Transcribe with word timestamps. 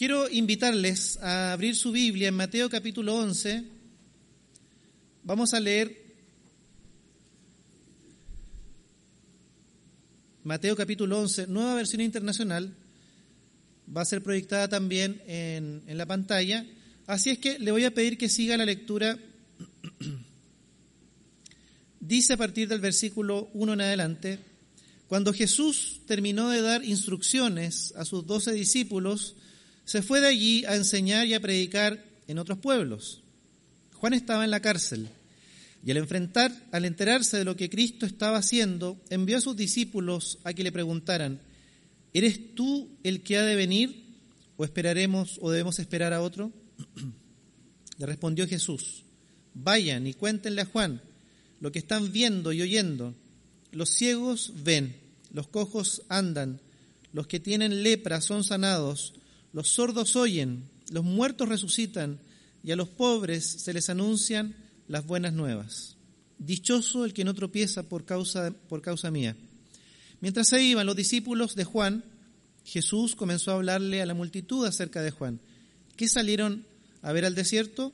Quiero 0.00 0.30
invitarles 0.30 1.18
a 1.18 1.52
abrir 1.52 1.76
su 1.76 1.92
Biblia 1.92 2.28
en 2.28 2.34
Mateo 2.34 2.70
capítulo 2.70 3.16
11. 3.16 3.64
Vamos 5.24 5.52
a 5.52 5.60
leer 5.60 5.94
Mateo 10.42 10.74
capítulo 10.74 11.20
11, 11.20 11.48
nueva 11.48 11.74
versión 11.74 12.00
internacional. 12.00 12.74
Va 13.94 14.00
a 14.00 14.06
ser 14.06 14.22
proyectada 14.22 14.68
también 14.68 15.20
en, 15.26 15.82
en 15.86 15.98
la 15.98 16.06
pantalla. 16.06 16.64
Así 17.06 17.28
es 17.28 17.38
que 17.38 17.58
le 17.58 17.70
voy 17.70 17.84
a 17.84 17.92
pedir 17.92 18.16
que 18.16 18.30
siga 18.30 18.56
la 18.56 18.64
lectura. 18.64 19.18
Dice 22.00 22.32
a 22.32 22.38
partir 22.38 22.68
del 22.68 22.80
versículo 22.80 23.50
1 23.52 23.74
en 23.74 23.80
adelante, 23.82 24.38
cuando 25.08 25.34
Jesús 25.34 26.00
terminó 26.06 26.48
de 26.48 26.62
dar 26.62 26.86
instrucciones 26.86 27.92
a 27.96 28.06
sus 28.06 28.26
doce 28.26 28.52
discípulos, 28.52 29.36
se 29.90 30.02
fue 30.02 30.20
de 30.20 30.28
allí 30.28 30.64
a 30.66 30.76
enseñar 30.76 31.26
y 31.26 31.34
a 31.34 31.40
predicar 31.40 32.04
en 32.28 32.38
otros 32.38 32.58
pueblos. 32.58 33.22
Juan 33.94 34.14
estaba 34.14 34.44
en 34.44 34.52
la 34.52 34.60
cárcel 34.60 35.08
y 35.84 35.90
al 35.90 35.96
enfrentar, 35.96 36.52
al 36.70 36.84
enterarse 36.84 37.38
de 37.38 37.44
lo 37.44 37.56
que 37.56 37.68
Cristo 37.68 38.06
estaba 38.06 38.38
haciendo, 38.38 38.96
envió 39.10 39.36
a 39.36 39.40
sus 39.40 39.56
discípulos 39.56 40.38
a 40.44 40.52
que 40.52 40.62
le 40.62 40.70
preguntaran, 40.70 41.40
¿eres 42.14 42.54
tú 42.54 42.88
el 43.02 43.22
que 43.22 43.38
ha 43.38 43.42
de 43.42 43.56
venir 43.56 44.04
o 44.56 44.64
esperaremos 44.64 45.40
o 45.42 45.50
debemos 45.50 45.80
esperar 45.80 46.12
a 46.12 46.22
otro? 46.22 46.52
Le 47.98 48.06
respondió 48.06 48.46
Jesús, 48.46 49.02
vayan 49.54 50.06
y 50.06 50.14
cuéntenle 50.14 50.62
a 50.62 50.66
Juan 50.66 51.02
lo 51.60 51.72
que 51.72 51.80
están 51.80 52.12
viendo 52.12 52.52
y 52.52 52.62
oyendo. 52.62 53.12
Los 53.72 53.90
ciegos 53.90 54.52
ven, 54.62 54.94
los 55.32 55.48
cojos 55.48 56.02
andan, 56.08 56.60
los 57.12 57.26
que 57.26 57.40
tienen 57.40 57.82
lepra 57.82 58.20
son 58.20 58.44
sanados, 58.44 59.14
los 59.52 59.68
sordos 59.68 60.16
oyen, 60.16 60.68
los 60.90 61.04
muertos 61.04 61.48
resucitan, 61.48 62.20
y 62.62 62.72
a 62.72 62.76
los 62.76 62.88
pobres 62.88 63.44
se 63.44 63.72
les 63.72 63.88
anuncian 63.88 64.54
las 64.86 65.06
buenas 65.06 65.32
nuevas. 65.32 65.96
Dichoso 66.38 67.04
el 67.04 67.14
que 67.14 67.24
no 67.24 67.34
tropieza 67.34 67.82
por 67.82 68.04
causa, 68.04 68.50
por 68.68 68.82
causa 68.82 69.10
mía. 69.10 69.36
Mientras 70.20 70.48
se 70.48 70.62
iban 70.62 70.86
los 70.86 70.96
discípulos 70.96 71.54
de 71.54 71.64
Juan, 71.64 72.04
Jesús 72.64 73.16
comenzó 73.16 73.52
a 73.52 73.54
hablarle 73.54 74.02
a 74.02 74.06
la 74.06 74.14
multitud 74.14 74.66
acerca 74.66 75.02
de 75.02 75.10
Juan. 75.10 75.40
¿Qué 75.96 76.08
salieron 76.08 76.64
a 77.02 77.12
ver 77.12 77.24
al 77.24 77.34
desierto? 77.34 77.92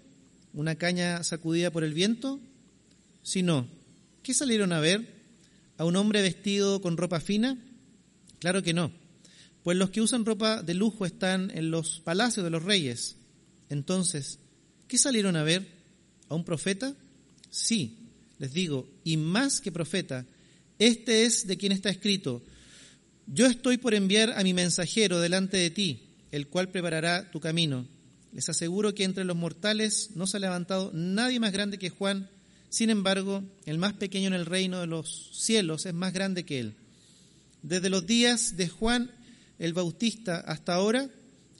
¿Una 0.52 0.74
caña 0.74 1.22
sacudida 1.22 1.70
por 1.70 1.84
el 1.84 1.94
viento? 1.94 2.40
Si 3.22 3.42
no, 3.42 3.68
¿qué 4.22 4.34
salieron 4.34 4.72
a 4.72 4.80
ver? 4.80 5.14
¿A 5.78 5.84
un 5.84 5.96
hombre 5.96 6.22
vestido 6.22 6.80
con 6.80 6.96
ropa 6.96 7.20
fina? 7.20 7.56
Claro 8.40 8.62
que 8.62 8.74
no 8.74 8.90
pues 9.66 9.76
los 9.76 9.90
que 9.90 10.00
usan 10.00 10.24
ropa 10.24 10.62
de 10.62 10.74
lujo 10.74 11.06
están 11.06 11.50
en 11.52 11.72
los 11.72 11.98
palacios 11.98 12.44
de 12.44 12.50
los 12.50 12.62
reyes. 12.62 13.16
Entonces, 13.68 14.38
¿qué 14.86 14.96
salieron 14.96 15.34
a 15.34 15.42
ver? 15.42 15.66
¿A 16.28 16.36
un 16.36 16.44
profeta? 16.44 16.94
Sí, 17.50 17.98
les 18.38 18.52
digo, 18.52 18.88
y 19.02 19.16
más 19.16 19.60
que 19.60 19.72
profeta, 19.72 20.24
este 20.78 21.24
es 21.24 21.48
de 21.48 21.56
quien 21.56 21.72
está 21.72 21.90
escrito, 21.90 22.44
yo 23.26 23.46
estoy 23.46 23.76
por 23.76 23.94
enviar 23.94 24.34
a 24.38 24.44
mi 24.44 24.54
mensajero 24.54 25.18
delante 25.18 25.56
de 25.56 25.70
ti, 25.70 26.00
el 26.30 26.46
cual 26.46 26.68
preparará 26.68 27.32
tu 27.32 27.40
camino. 27.40 27.88
Les 28.32 28.48
aseguro 28.48 28.94
que 28.94 29.02
entre 29.02 29.24
los 29.24 29.36
mortales 29.36 30.10
no 30.14 30.28
se 30.28 30.36
ha 30.36 30.40
levantado 30.40 30.92
nadie 30.94 31.40
más 31.40 31.50
grande 31.50 31.76
que 31.76 31.90
Juan, 31.90 32.30
sin 32.68 32.88
embargo, 32.88 33.42
el 33.64 33.78
más 33.78 33.94
pequeño 33.94 34.28
en 34.28 34.34
el 34.34 34.46
reino 34.46 34.78
de 34.78 34.86
los 34.86 35.30
cielos 35.32 35.86
es 35.86 35.94
más 35.94 36.12
grande 36.12 36.44
que 36.44 36.60
él. 36.60 36.76
Desde 37.62 37.90
los 37.90 38.06
días 38.06 38.56
de 38.56 38.68
Juan 38.68 39.10
el 39.58 39.72
Bautista 39.72 40.40
hasta 40.40 40.74
ahora, 40.74 41.08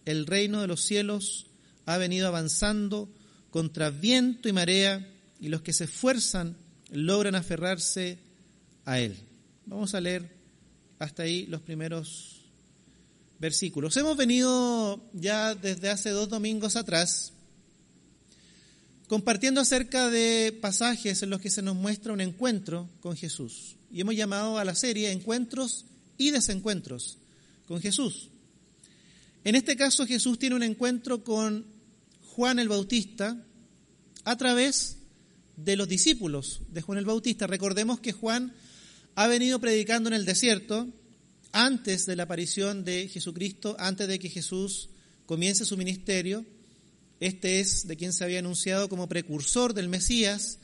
el 0.04 0.26
reino 0.26 0.60
de 0.60 0.66
los 0.66 0.82
cielos 0.82 1.46
ha 1.86 1.96
venido 1.98 2.28
avanzando 2.28 3.08
contra 3.50 3.90
viento 3.90 4.48
y 4.48 4.52
marea 4.52 5.06
y 5.40 5.48
los 5.48 5.62
que 5.62 5.72
se 5.72 5.84
esfuerzan 5.84 6.56
logran 6.90 7.34
aferrarse 7.34 8.18
a 8.84 9.00
él. 9.00 9.16
Vamos 9.66 9.94
a 9.94 10.00
leer 10.00 10.30
hasta 10.98 11.24
ahí 11.24 11.46
los 11.46 11.60
primeros 11.62 12.42
versículos. 13.38 13.96
Hemos 13.96 14.16
venido 14.16 15.00
ya 15.12 15.54
desde 15.54 15.90
hace 15.90 16.10
dos 16.10 16.28
domingos 16.28 16.76
atrás 16.76 17.32
compartiendo 19.08 19.60
acerca 19.60 20.10
de 20.10 20.56
pasajes 20.60 21.22
en 21.22 21.30
los 21.30 21.40
que 21.40 21.50
se 21.50 21.62
nos 21.62 21.76
muestra 21.76 22.12
un 22.12 22.20
encuentro 22.20 22.88
con 23.00 23.16
Jesús. 23.16 23.76
Y 23.90 24.00
hemos 24.00 24.16
llamado 24.16 24.58
a 24.58 24.64
la 24.64 24.74
serie 24.74 25.12
Encuentros 25.12 25.84
y 26.18 26.30
Desencuentros 26.32 27.18
con 27.66 27.80
Jesús. 27.80 28.30
En 29.44 29.54
este 29.54 29.76
caso 29.76 30.06
Jesús 30.06 30.38
tiene 30.38 30.56
un 30.56 30.62
encuentro 30.62 31.22
con 31.22 31.66
Juan 32.22 32.58
el 32.58 32.68
Bautista 32.68 33.36
a 34.24 34.36
través 34.36 34.96
de 35.56 35.76
los 35.76 35.88
discípulos 35.88 36.62
de 36.68 36.82
Juan 36.82 36.98
el 36.98 37.04
Bautista. 37.04 37.46
Recordemos 37.46 38.00
que 38.00 38.12
Juan 38.12 38.52
ha 39.14 39.26
venido 39.26 39.60
predicando 39.60 40.08
en 40.08 40.14
el 40.14 40.24
desierto 40.24 40.86
antes 41.52 42.06
de 42.06 42.16
la 42.16 42.24
aparición 42.24 42.84
de 42.84 43.08
Jesucristo, 43.08 43.76
antes 43.78 44.08
de 44.08 44.18
que 44.18 44.28
Jesús 44.28 44.90
comience 45.24 45.64
su 45.64 45.76
ministerio. 45.76 46.44
Este 47.20 47.60
es 47.60 47.86
de 47.86 47.96
quien 47.96 48.12
se 48.12 48.24
había 48.24 48.40
anunciado 48.40 48.88
como 48.88 49.08
precursor 49.08 49.72
del 49.72 49.88
Mesías, 49.88 50.58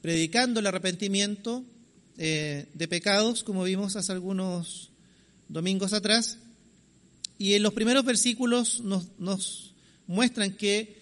predicando 0.00 0.60
el 0.60 0.66
arrepentimiento 0.66 1.64
eh, 2.16 2.66
de 2.72 2.88
pecados, 2.88 3.44
como 3.44 3.64
vimos 3.64 3.96
hace 3.96 4.12
algunos 4.12 4.90
domingos 5.50 5.92
atrás. 5.92 6.38
Y 7.38 7.54
en 7.54 7.62
los 7.62 7.74
primeros 7.74 8.04
versículos 8.04 8.80
nos, 8.80 9.74
muestran 10.06 10.52
que 10.52 10.98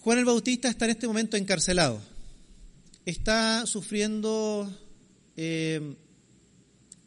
Juan 0.00 0.18
el 0.18 0.24
Bautista 0.24 0.68
está 0.68 0.84
en 0.86 0.92
este 0.92 1.06
momento 1.06 1.36
encarcelado. 1.36 2.00
Está 3.04 3.66
sufriendo 3.66 4.70
eh, 5.36 5.94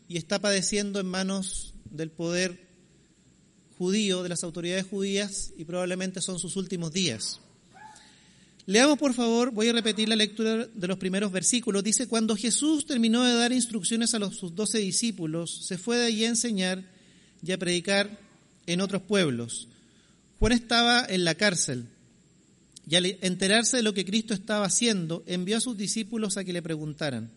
y 0.07 0.17
está 0.17 0.39
padeciendo 0.39 0.99
en 0.99 1.07
manos 1.07 1.73
del 1.91 2.11
poder 2.11 2.67
judío, 3.77 4.23
de 4.23 4.29
las 4.29 4.43
autoridades 4.43 4.85
judías, 4.85 5.53
y 5.57 5.65
probablemente 5.65 6.21
son 6.21 6.39
sus 6.39 6.55
últimos 6.55 6.91
días. 6.91 7.39
Leamos 8.67 8.99
por 8.99 9.13
favor, 9.13 9.51
voy 9.51 9.69
a 9.69 9.73
repetir 9.73 10.09
la 10.09 10.17
lectura 10.17 10.67
de 10.67 10.87
los 10.87 10.97
primeros 10.97 11.31
versículos. 11.31 11.85
Dice, 11.85 12.09
cuando 12.09 12.35
Jesús 12.35 12.85
terminó 12.85 13.23
de 13.23 13.33
dar 13.33 13.53
instrucciones 13.53 14.13
a 14.13 14.19
los, 14.19 14.35
sus 14.35 14.55
doce 14.55 14.79
discípulos, 14.79 15.65
se 15.65 15.77
fue 15.77 15.95
de 15.95 16.07
allí 16.07 16.25
a 16.25 16.29
enseñar 16.29 16.83
y 17.41 17.53
a 17.53 17.57
predicar 17.57 18.19
en 18.65 18.81
otros 18.81 19.01
pueblos. 19.03 19.69
Juan 20.37 20.51
estaba 20.51 21.05
en 21.07 21.23
la 21.23 21.35
cárcel 21.35 21.85
y 22.89 22.95
al 22.95 23.05
enterarse 23.21 23.77
de 23.77 23.83
lo 23.83 23.93
que 23.93 24.03
Cristo 24.03 24.33
estaba 24.33 24.65
haciendo, 24.65 25.23
envió 25.27 25.55
a 25.55 25.61
sus 25.61 25.77
discípulos 25.77 26.35
a 26.35 26.43
que 26.43 26.51
le 26.51 26.61
preguntaran, 26.61 27.31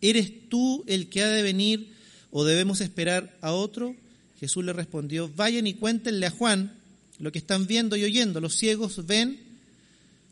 ¿eres 0.00 0.48
tú 0.48 0.82
el 0.88 1.08
que 1.08 1.22
ha 1.22 1.28
de 1.28 1.42
venir 1.42 1.92
o 2.32 2.44
debemos 2.44 2.80
esperar 2.80 3.36
a 3.42 3.52
otro? 3.52 3.94
Jesús 4.40 4.64
le 4.64 4.72
respondió, 4.72 5.30
vayan 5.36 5.68
y 5.68 5.74
cuéntenle 5.74 6.26
a 6.26 6.30
Juan 6.30 6.76
lo 7.20 7.30
que 7.30 7.38
están 7.38 7.68
viendo 7.68 7.94
y 7.96 8.02
oyendo. 8.02 8.40
Los 8.40 8.56
ciegos 8.56 9.06
ven 9.06 9.47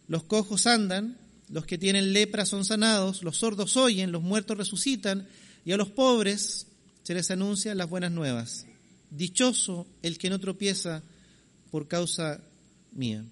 los 0.08 0.24
cojos 0.24 0.66
andan, 0.66 1.18
los 1.48 1.66
que 1.66 1.78
tienen 1.78 2.12
lepra 2.12 2.46
son 2.46 2.64
sanados, 2.64 3.22
los 3.22 3.38
sordos 3.38 3.76
oyen, 3.76 4.12
los 4.12 4.22
muertos 4.22 4.56
resucitan, 4.56 5.28
y 5.64 5.72
a 5.72 5.76
los 5.76 5.90
pobres 5.90 6.66
se 7.02 7.14
les 7.14 7.30
anuncian 7.30 7.78
las 7.78 7.88
buenas 7.88 8.12
nuevas. 8.12 8.66
Dichoso 9.10 9.86
el 10.02 10.18
que 10.18 10.30
no 10.30 10.40
tropieza 10.40 11.02
por 11.70 11.88
causa 11.88 12.40
mía. 12.92 13.24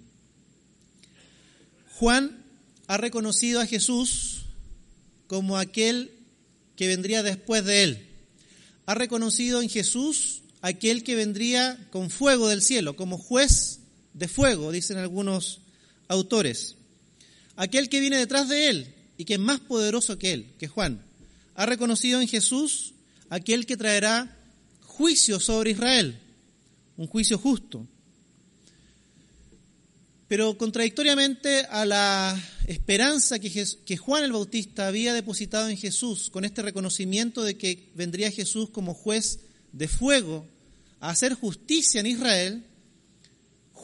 Juan 1.95 2.45
ha 2.87 2.97
reconocido 2.97 3.61
a 3.61 3.67
Jesús 3.67 4.47
como 5.27 5.59
aquel 5.59 6.13
que 6.77 6.89
vendría 6.89 7.23
después 7.23 7.65
de 7.65 7.83
él. 7.83 8.09
Ha 8.87 8.95
reconocido 8.95 9.63
en 9.63 9.69
Jesús 9.69 10.43
aquel 10.61 11.05
que 11.05 11.15
vendría 11.15 11.89
con 11.91 12.11
fuego 12.11 12.49
del 12.49 12.63
cielo, 12.63 12.97
como 12.97 13.19
juez 13.19 13.81
de 14.13 14.29
fuego, 14.29 14.73
dicen 14.73 14.99
algunos 14.99 15.61
autores. 16.09 16.77
Aquel 17.57 17.89
que 17.89 18.01
viene 18.01 18.17
detrás 18.17 18.49
de 18.49 18.69
él 18.69 18.95
y 19.17 19.25
que 19.25 19.35
es 19.35 19.41
más 19.41 19.61
poderoso 19.61 20.19
que 20.19 20.33
él, 20.33 20.47
que 20.59 20.69
Juan, 20.69 21.03
ha 21.55 21.67
reconocido 21.67 22.21
en 22.21 22.29
Jesús 22.29 22.95
aquel 23.31 23.67
que 23.67 23.77
traerá 23.77 24.37
juicio 24.83 25.41
sobre 25.41 25.73
Israel, 25.73 26.19
un 26.97 27.07
juicio 27.07 27.39
justo. 27.39 27.87
Pero 30.29 30.57
contradictoriamente 30.57 31.67
a 31.71 31.85
la 31.85 32.43
esperanza 32.67 33.39
que, 33.39 33.97
Juan 33.97 34.25
el 34.25 34.33
Bautista 34.33 34.87
había 34.87 35.13
depositado 35.13 35.69
en 35.69 35.77
Jesús, 35.77 36.31
con 36.31 36.45
este 36.45 36.63
reconocimiento 36.63 37.45
de 37.45 37.57
que 37.57 37.91
vendría 37.95 38.31
Jesús 38.31 38.71
como 38.71 38.95
juez 38.95 39.41
de 39.73 39.87
fuego 39.87 40.47
a 41.01 41.11
hacer 41.11 41.35
justicia 41.35 42.01
en 42.01 42.07
Israel, 42.07 42.65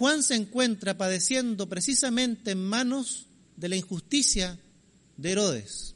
Juan 0.01 0.23
se 0.23 0.35
encuentra 0.35 0.97
padeciendo 0.97 1.69
precisamente 1.69 2.53
en 2.53 2.65
manos 2.65 3.27
de 3.57 3.69
la 3.69 3.77
injusticia 3.77 4.59
de 5.19 5.31
Herodes. 5.31 5.95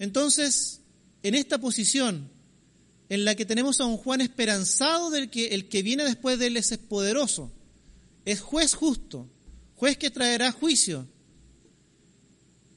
Entonces, 0.00 0.80
en 1.22 1.36
esta 1.36 1.58
posición 1.58 2.28
en 3.08 3.24
la 3.24 3.36
que 3.36 3.44
tenemos 3.44 3.80
a 3.80 3.84
un 3.84 3.98
Juan 3.98 4.20
esperanzado 4.20 5.10
del 5.10 5.30
que 5.30 5.54
el 5.54 5.68
que 5.68 5.84
viene 5.84 6.02
después 6.02 6.40
de 6.40 6.48
él 6.48 6.56
es 6.56 6.76
poderoso, 6.76 7.52
es 8.24 8.40
juez 8.40 8.74
justo, 8.74 9.30
juez 9.76 9.96
que 9.96 10.10
traerá 10.10 10.50
juicio, 10.50 11.06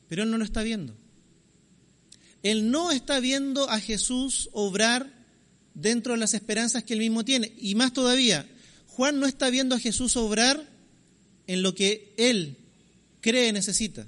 pero 0.07 0.21
él 0.21 0.29
no 0.29 0.37
lo 0.37 0.45
está 0.45 0.61
viendo. 0.61 0.95
Él 2.43 2.69
no 2.69 2.91
está 2.91 3.19
viendo 3.19 3.67
a 3.71 3.79
Jesús 3.79 4.51
obrar 4.53 5.11
dentro 5.73 6.13
de 6.13 6.19
las 6.19 6.35
esperanzas 6.35 6.83
que 6.83 6.93
él 6.93 6.99
mismo 6.99 7.25
tiene. 7.25 7.51
Y 7.57 7.73
más 7.73 7.91
todavía, 7.91 8.47
Juan 8.95 9.19
no 9.19 9.25
está 9.25 9.49
viendo 9.49 9.75
a 9.75 9.79
Jesús 9.79 10.17
obrar 10.17 10.69
en 11.47 11.63
lo 11.63 11.73
que 11.73 12.13
él 12.17 12.57
cree 13.21 13.53
necesita. 13.53 14.05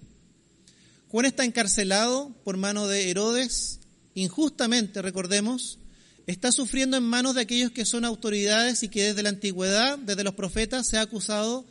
Juan 1.07 1.25
está 1.25 1.45
encarcelado 1.45 2.35
por 2.43 2.57
mano 2.57 2.87
de 2.87 3.09
Herodes, 3.09 3.79
injustamente, 4.13 5.01
recordemos, 5.01 5.79
está 6.27 6.51
sufriendo 6.51 6.97
en 6.97 7.03
manos 7.03 7.35
de 7.35 7.41
aquellos 7.41 7.71
que 7.71 7.85
son 7.85 8.03
autoridades 8.03 8.83
y 8.83 8.89
que 8.89 9.03
desde 9.03 9.23
la 9.23 9.29
antigüedad, 9.29 9.97
desde 9.99 10.23
los 10.23 10.33
profetas, 10.33 10.87
se 10.87 10.97
ha 10.97 11.01
acusado 11.01 11.65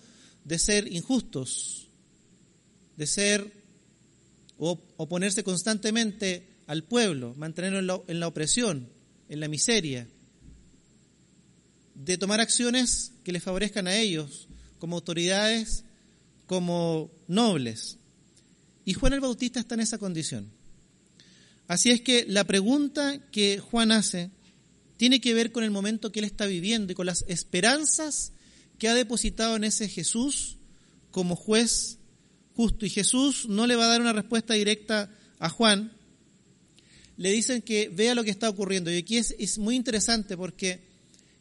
de 0.45 0.59
ser 0.59 0.91
injustos, 0.93 1.89
de 2.97 3.07
ser 3.07 3.53
o 4.59 4.81
oponerse 4.97 5.45
constantemente 5.45 6.47
al 6.67 6.85
pueblo, 6.85 7.35
mantenerlo 7.37 8.05
en 8.07 8.21
la, 8.21 8.27
opresión, 8.29 8.89
en 9.29 9.41
la 9.41 9.49
miseria, 9.49 10.07
de 12.05 12.19
tomar 12.19 12.41
acciones 12.41 13.13
que 13.25 13.33
les 13.33 13.43
favorezcan 13.43 13.87
a 13.87 13.97
ellos 13.97 14.49
como 14.79 14.97
autoridades, 14.97 15.85
como 16.47 17.11
nobles. 17.29 17.99
Y 18.85 18.95
Juan 18.95 19.13
el 19.13 19.21
Bautista 19.21 19.61
está 19.61 19.75
en 19.75 19.81
esa 19.81 19.99
condición. 19.99 20.51
Así 21.69 21.91
es 21.91 22.01
que 22.01 22.27
la 22.29 22.45
pregunta 22.45 23.19
que 23.31 23.59
Juan 23.59 23.93
hace 23.93 24.31
tiene 24.97 25.21
que 25.21 25.35
ver 25.35 25.53
con 25.53 25.65
el 25.65 25.71
momento 25.71 26.11
que 26.11 26.21
él 26.21 26.25
está 26.25 26.47
viviendo 26.47 26.93
y 26.93 26.97
con 26.97 27.07
las 27.07 27.25
esperanzas 27.29 28.33
que 28.79 28.89
ha 28.89 28.95
depositado 28.95 29.57
en 29.57 29.65
ese 29.65 29.89
Jesús 29.89 30.59
como 31.13 31.37
juez 31.37 31.99
justo. 32.55 32.85
Y 32.85 32.91
Jesús 32.91 33.47
no 33.49 33.67
le 33.67 33.77
va 33.77 33.85
a 33.85 33.89
dar 33.89 34.01
una 34.01 34.13
respuesta 34.13 34.55
directa 34.55 35.09
a 35.39 35.49
Juan. 35.49 35.93
Le 37.17 37.31
dicen 37.31 37.63
que 37.63 37.89
vea 37.89 38.17
lo 38.17 38.25
que 38.25 38.31
está 38.31 38.49
ocurriendo. 38.49 38.91
Y 38.91 38.97
aquí 38.97 39.19
es, 39.19 39.35
es 39.39 39.59
muy 39.59 39.77
interesante 39.77 40.37
porque 40.37 40.92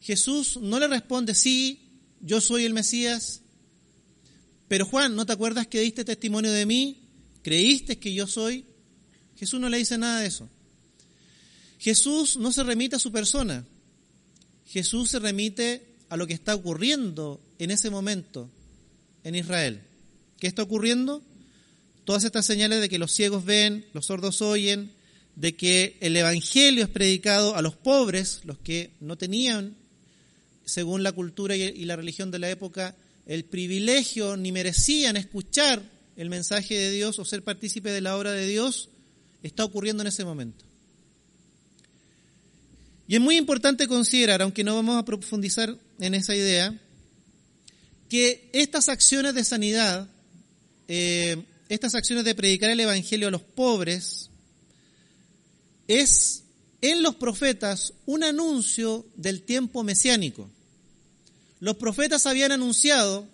Jesús 0.02 0.58
no 0.60 0.80
le 0.80 0.88
responde, 0.88 1.34
sí, 1.34 1.80
yo 2.20 2.40
soy 2.40 2.64
el 2.64 2.74
Mesías. 2.74 3.40
Pero 4.66 4.84
Juan, 4.84 5.14
¿no 5.14 5.24
te 5.24 5.32
acuerdas 5.32 5.68
que 5.68 5.80
diste 5.80 6.04
testimonio 6.04 6.50
de 6.50 6.66
mí? 6.66 7.02
¿Creíste 7.42 7.98
que 7.98 8.12
yo 8.12 8.26
soy? 8.26 8.64
Jesús 9.36 9.60
no 9.60 9.68
le 9.68 9.78
dice 9.78 9.98
nada 9.98 10.20
de 10.20 10.26
eso. 10.26 10.48
Jesús 11.78 12.36
no 12.36 12.52
se 12.52 12.62
remite 12.62 12.96
a 12.96 13.00
su 13.00 13.10
persona, 13.10 13.64
Jesús 14.66 15.10
se 15.10 15.18
remite 15.18 15.84
a 16.08 16.16
lo 16.16 16.26
que 16.26 16.32
está 16.32 16.54
ocurriendo 16.54 17.40
en 17.58 17.70
ese 17.70 17.90
momento 17.90 18.48
en 19.24 19.34
Israel. 19.34 19.82
¿Qué 20.38 20.46
está 20.46 20.62
ocurriendo? 20.62 21.22
Todas 22.04 22.24
estas 22.24 22.46
señales 22.46 22.80
de 22.80 22.88
que 22.88 22.98
los 22.98 23.12
ciegos 23.12 23.44
ven, 23.44 23.84
los 23.92 24.06
sordos 24.06 24.42
oyen, 24.42 24.92
de 25.36 25.56
que 25.56 25.96
el 26.00 26.16
Evangelio 26.16 26.84
es 26.84 26.90
predicado 26.90 27.56
a 27.56 27.62
los 27.62 27.76
pobres, 27.76 28.40
los 28.44 28.58
que 28.58 28.92
no 29.00 29.16
tenían, 29.16 29.76
según 30.64 31.02
la 31.02 31.12
cultura 31.12 31.56
y 31.56 31.84
la 31.84 31.96
religión 31.96 32.30
de 32.30 32.38
la 32.38 32.50
época, 32.50 32.94
el 33.26 33.44
privilegio 33.44 34.36
ni 34.36 34.52
merecían 34.52 35.16
escuchar 35.16 35.82
el 36.16 36.28
mensaje 36.28 36.74
de 36.74 36.90
Dios 36.90 37.18
o 37.18 37.24
ser 37.24 37.42
partícipe 37.42 37.90
de 37.90 38.00
la 38.00 38.16
obra 38.16 38.32
de 38.32 38.46
Dios, 38.46 38.90
está 39.42 39.64
ocurriendo 39.64 40.02
en 40.02 40.08
ese 40.08 40.24
momento. 40.24 40.64
Y 43.08 43.16
es 43.16 43.20
muy 43.20 43.36
importante 43.36 43.88
considerar, 43.88 44.42
aunque 44.42 44.64
no 44.64 44.74
vamos 44.74 44.98
a 44.98 45.04
profundizar 45.04 45.76
en 45.98 46.14
esa 46.14 46.34
idea, 46.34 46.78
que 48.08 48.48
estas 48.52 48.88
acciones 48.88 49.34
de 49.34 49.44
sanidad, 49.44 50.08
eh, 50.88 51.42
estas 51.68 51.94
acciones 51.94 52.24
de 52.24 52.34
predicar 52.34 52.70
el 52.70 52.80
Evangelio 52.80 53.28
a 53.28 53.30
los 53.30 53.42
pobres, 53.42 54.30
es 55.88 56.41
en 56.82 57.02
los 57.02 57.14
profetas 57.14 57.94
un 58.04 58.22
anuncio 58.22 59.06
del 59.16 59.42
tiempo 59.42 59.82
mesiánico. 59.82 60.50
Los 61.60 61.76
profetas 61.76 62.26
habían 62.26 62.52
anunciado 62.52 63.26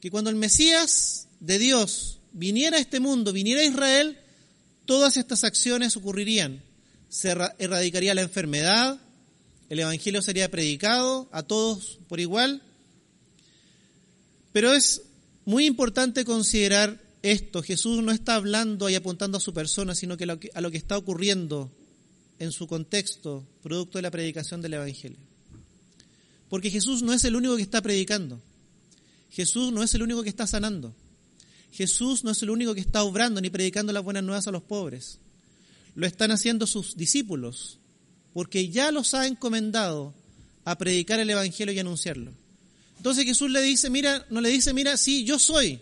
que 0.00 0.10
cuando 0.10 0.28
el 0.28 0.36
Mesías 0.36 1.28
de 1.40 1.58
Dios 1.58 2.18
viniera 2.32 2.76
a 2.76 2.80
este 2.80 3.00
mundo, 3.00 3.32
viniera 3.32 3.62
a 3.62 3.64
Israel, 3.64 4.18
todas 4.84 5.16
estas 5.16 5.44
acciones 5.44 5.96
ocurrirían 5.96 6.62
se 7.10 7.36
erradicaría 7.58 8.14
la 8.14 8.22
enfermedad, 8.22 8.98
el 9.68 9.80
Evangelio 9.80 10.22
sería 10.22 10.50
predicado 10.50 11.28
a 11.32 11.42
todos 11.42 11.98
por 12.08 12.20
igual. 12.20 12.62
Pero 14.52 14.72
es 14.72 15.02
muy 15.44 15.66
importante 15.66 16.24
considerar 16.24 17.00
esto. 17.22 17.62
Jesús 17.62 18.02
no 18.02 18.12
está 18.12 18.36
hablando 18.36 18.88
y 18.88 18.94
apuntando 18.94 19.38
a 19.38 19.40
su 19.40 19.52
persona, 19.52 19.96
sino 19.96 20.16
que 20.16 20.24
a 20.54 20.60
lo 20.60 20.70
que 20.70 20.76
está 20.76 20.96
ocurriendo 20.96 21.70
en 22.40 22.50
su 22.50 22.66
contexto, 22.66 23.46
producto 23.62 23.98
de 23.98 24.02
la 24.02 24.10
predicación 24.10 24.60
del 24.60 24.74
Evangelio. 24.74 25.18
Porque 26.48 26.70
Jesús 26.70 27.02
no 27.02 27.12
es 27.12 27.24
el 27.24 27.36
único 27.36 27.54
que 27.54 27.62
está 27.62 27.80
predicando. 27.80 28.40
Jesús 29.30 29.72
no 29.72 29.84
es 29.84 29.94
el 29.94 30.02
único 30.02 30.24
que 30.24 30.28
está 30.28 30.48
sanando. 30.48 30.92
Jesús 31.72 32.24
no 32.24 32.32
es 32.32 32.42
el 32.42 32.50
único 32.50 32.74
que 32.74 32.80
está 32.80 33.04
obrando 33.04 33.40
ni 33.40 33.50
predicando 33.50 33.92
las 33.92 34.02
buenas 34.02 34.24
nuevas 34.24 34.48
a 34.48 34.50
los 34.50 34.64
pobres 34.64 35.20
lo 35.94 36.06
están 36.06 36.30
haciendo 36.30 36.66
sus 36.66 36.96
discípulos, 36.96 37.78
porque 38.32 38.68
ya 38.68 38.92
los 38.92 39.14
ha 39.14 39.26
encomendado 39.26 40.14
a 40.64 40.78
predicar 40.78 41.20
el 41.20 41.30
Evangelio 41.30 41.74
y 41.74 41.78
anunciarlo. 41.78 42.32
Entonces 42.96 43.24
Jesús 43.24 43.50
le 43.50 43.62
dice, 43.62 43.90
mira, 43.90 44.26
no 44.30 44.40
le 44.40 44.50
dice, 44.50 44.72
mira, 44.74 44.96
sí, 44.96 45.24
yo 45.24 45.38
soy. 45.38 45.80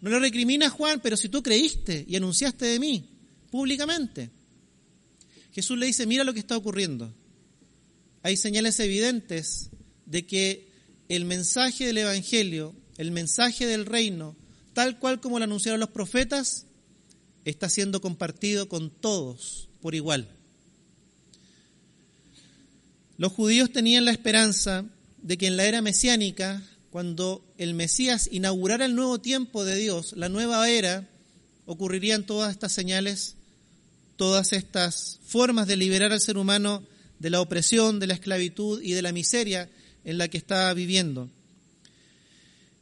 No 0.00 0.10
le 0.10 0.18
recrimina 0.20 0.70
Juan, 0.70 1.00
pero 1.02 1.16
si 1.16 1.28
tú 1.28 1.42
creíste 1.42 2.04
y 2.06 2.16
anunciaste 2.16 2.66
de 2.66 2.78
mí 2.78 3.04
públicamente. 3.50 4.30
Jesús 5.56 5.78
le 5.78 5.86
dice, 5.86 6.04
mira 6.04 6.22
lo 6.22 6.34
que 6.34 6.40
está 6.40 6.54
ocurriendo. 6.54 7.14
Hay 8.22 8.36
señales 8.36 8.78
evidentes 8.78 9.70
de 10.04 10.26
que 10.26 10.68
el 11.08 11.24
mensaje 11.24 11.86
del 11.86 11.96
Evangelio, 11.96 12.74
el 12.98 13.10
mensaje 13.10 13.66
del 13.66 13.86
reino, 13.86 14.36
tal 14.74 14.98
cual 14.98 15.18
como 15.18 15.38
lo 15.38 15.46
anunciaron 15.46 15.80
los 15.80 15.88
profetas, 15.88 16.66
está 17.46 17.70
siendo 17.70 18.02
compartido 18.02 18.68
con 18.68 18.90
todos 18.90 19.70
por 19.80 19.94
igual. 19.94 20.28
Los 23.16 23.32
judíos 23.32 23.72
tenían 23.72 24.04
la 24.04 24.10
esperanza 24.10 24.84
de 25.22 25.38
que 25.38 25.46
en 25.46 25.56
la 25.56 25.64
era 25.64 25.80
mesiánica, 25.80 26.62
cuando 26.90 27.42
el 27.56 27.72
Mesías 27.72 28.28
inaugurara 28.30 28.84
el 28.84 28.94
nuevo 28.94 29.22
tiempo 29.22 29.64
de 29.64 29.76
Dios, 29.76 30.12
la 30.18 30.28
nueva 30.28 30.68
era, 30.68 31.08
ocurrirían 31.64 32.26
todas 32.26 32.52
estas 32.52 32.72
señales, 32.72 33.36
todas 34.16 34.52
estas 34.52 35.20
formas 35.24 35.66
de 35.66 35.76
liberar 35.76 36.12
al 36.12 36.20
ser 36.20 36.38
humano 36.38 36.82
de 37.18 37.30
la 37.30 37.40
opresión, 37.40 38.00
de 38.00 38.06
la 38.06 38.14
esclavitud 38.14 38.82
y 38.82 38.92
de 38.92 39.02
la 39.02 39.12
miseria 39.12 39.70
en 40.04 40.18
la 40.18 40.28
que 40.28 40.38
estaba 40.38 40.72
viviendo. 40.74 41.30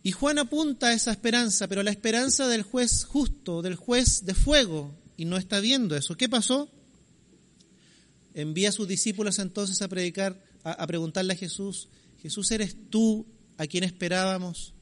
Y 0.03 0.12
Juan 0.12 0.38
apunta 0.38 0.88
a 0.88 0.93
esa 0.93 1.11
esperanza, 1.12 1.67
pero 1.67 1.83
la 1.83 1.91
esperanza 1.91 2.47
del 2.47 2.62
juez 2.62 3.05
justo, 3.05 3.62
del 3.62 3.75
juez 3.75 4.26
de 4.26 4.35
fuego, 4.35 4.95
y 5.17 5.25
no 5.25 5.38
está 5.38 5.61
viendo 5.61 5.97
eso. 5.97 6.17
¿Qué 6.17 6.29
pasó? 6.29 6.69
Envía 8.35 8.69
a 8.69 8.73
sus 8.73 8.87
discípulos 8.87 9.38
entonces 9.38 9.81
a 9.81 9.88
predicar, 9.88 10.45
a, 10.62 10.87
preguntarle 10.87 11.33
a 11.33 11.37
Jesús, 11.37 11.88
Jesús, 12.21 12.50
¿eres 12.50 12.76
tú 12.91 13.26
a 13.57 13.67
quien 13.67 13.85
esperábamos? 13.85 14.75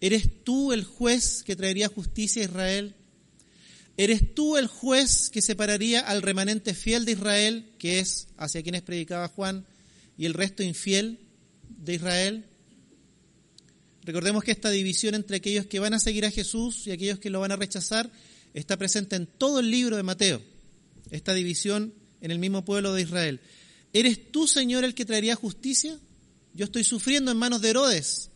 ¿Eres 0.00 0.44
tú 0.44 0.72
el 0.72 0.84
juez 0.84 1.42
que 1.42 1.56
traería 1.56 1.88
justicia 1.88 2.40
a 2.40 2.46
Israel? 2.46 2.94
¿Eres 3.96 4.34
tú 4.34 4.56
el 4.56 4.66
juez 4.66 5.30
que 5.30 5.40
separaría 5.40 6.00
al 6.00 6.20
remanente 6.20 6.74
fiel 6.74 7.04
de 7.04 7.12
Israel, 7.12 7.72
que 7.78 7.98
es 7.98 8.28
hacia 8.36 8.62
quienes 8.62 8.82
predicaba 8.82 9.28
Juan, 9.28 9.64
y 10.18 10.26
el 10.26 10.34
resto 10.34 10.62
infiel 10.62 11.18
de 11.68 11.94
Israel? 11.94 12.44
Recordemos 14.02 14.44
que 14.44 14.52
esta 14.52 14.70
división 14.70 15.14
entre 15.14 15.38
aquellos 15.38 15.66
que 15.66 15.80
van 15.80 15.94
a 15.94 15.98
seguir 15.98 16.26
a 16.26 16.30
Jesús 16.30 16.86
y 16.86 16.90
aquellos 16.90 17.18
que 17.18 17.30
lo 17.30 17.40
van 17.40 17.52
a 17.52 17.56
rechazar 17.56 18.10
está 18.52 18.76
presente 18.76 19.16
en 19.16 19.26
todo 19.26 19.60
el 19.60 19.70
libro 19.70 19.96
de 19.96 20.02
Mateo, 20.02 20.42
esta 21.10 21.32
división 21.32 21.94
en 22.20 22.30
el 22.30 22.38
mismo 22.38 22.64
pueblo 22.64 22.92
de 22.92 23.02
Israel. 23.02 23.40
¿Eres 23.92 24.30
tú, 24.30 24.46
Señor, 24.46 24.84
el 24.84 24.94
que 24.94 25.06
traería 25.06 25.36
justicia? 25.36 25.98
Yo 26.52 26.66
estoy 26.66 26.84
sufriendo 26.84 27.30
en 27.30 27.38
manos 27.38 27.62
de 27.62 27.70
Herodes. 27.70 28.30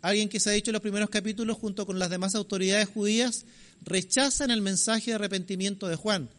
Alguien 0.00 0.28
que 0.28 0.40
se 0.40 0.50
ha 0.50 0.54
dicho 0.54 0.70
en 0.70 0.74
los 0.74 0.82
primeros 0.82 1.10
capítulos 1.10 1.58
junto 1.58 1.86
con 1.86 1.98
las 1.98 2.10
demás 2.10 2.34
autoridades 2.34 2.88
judías 2.88 3.44
rechazan 3.84 4.50
el 4.50 4.62
mensaje 4.62 5.10
de 5.10 5.16
arrepentimiento 5.16 5.88
de 5.88 5.96
Juan 5.96 6.30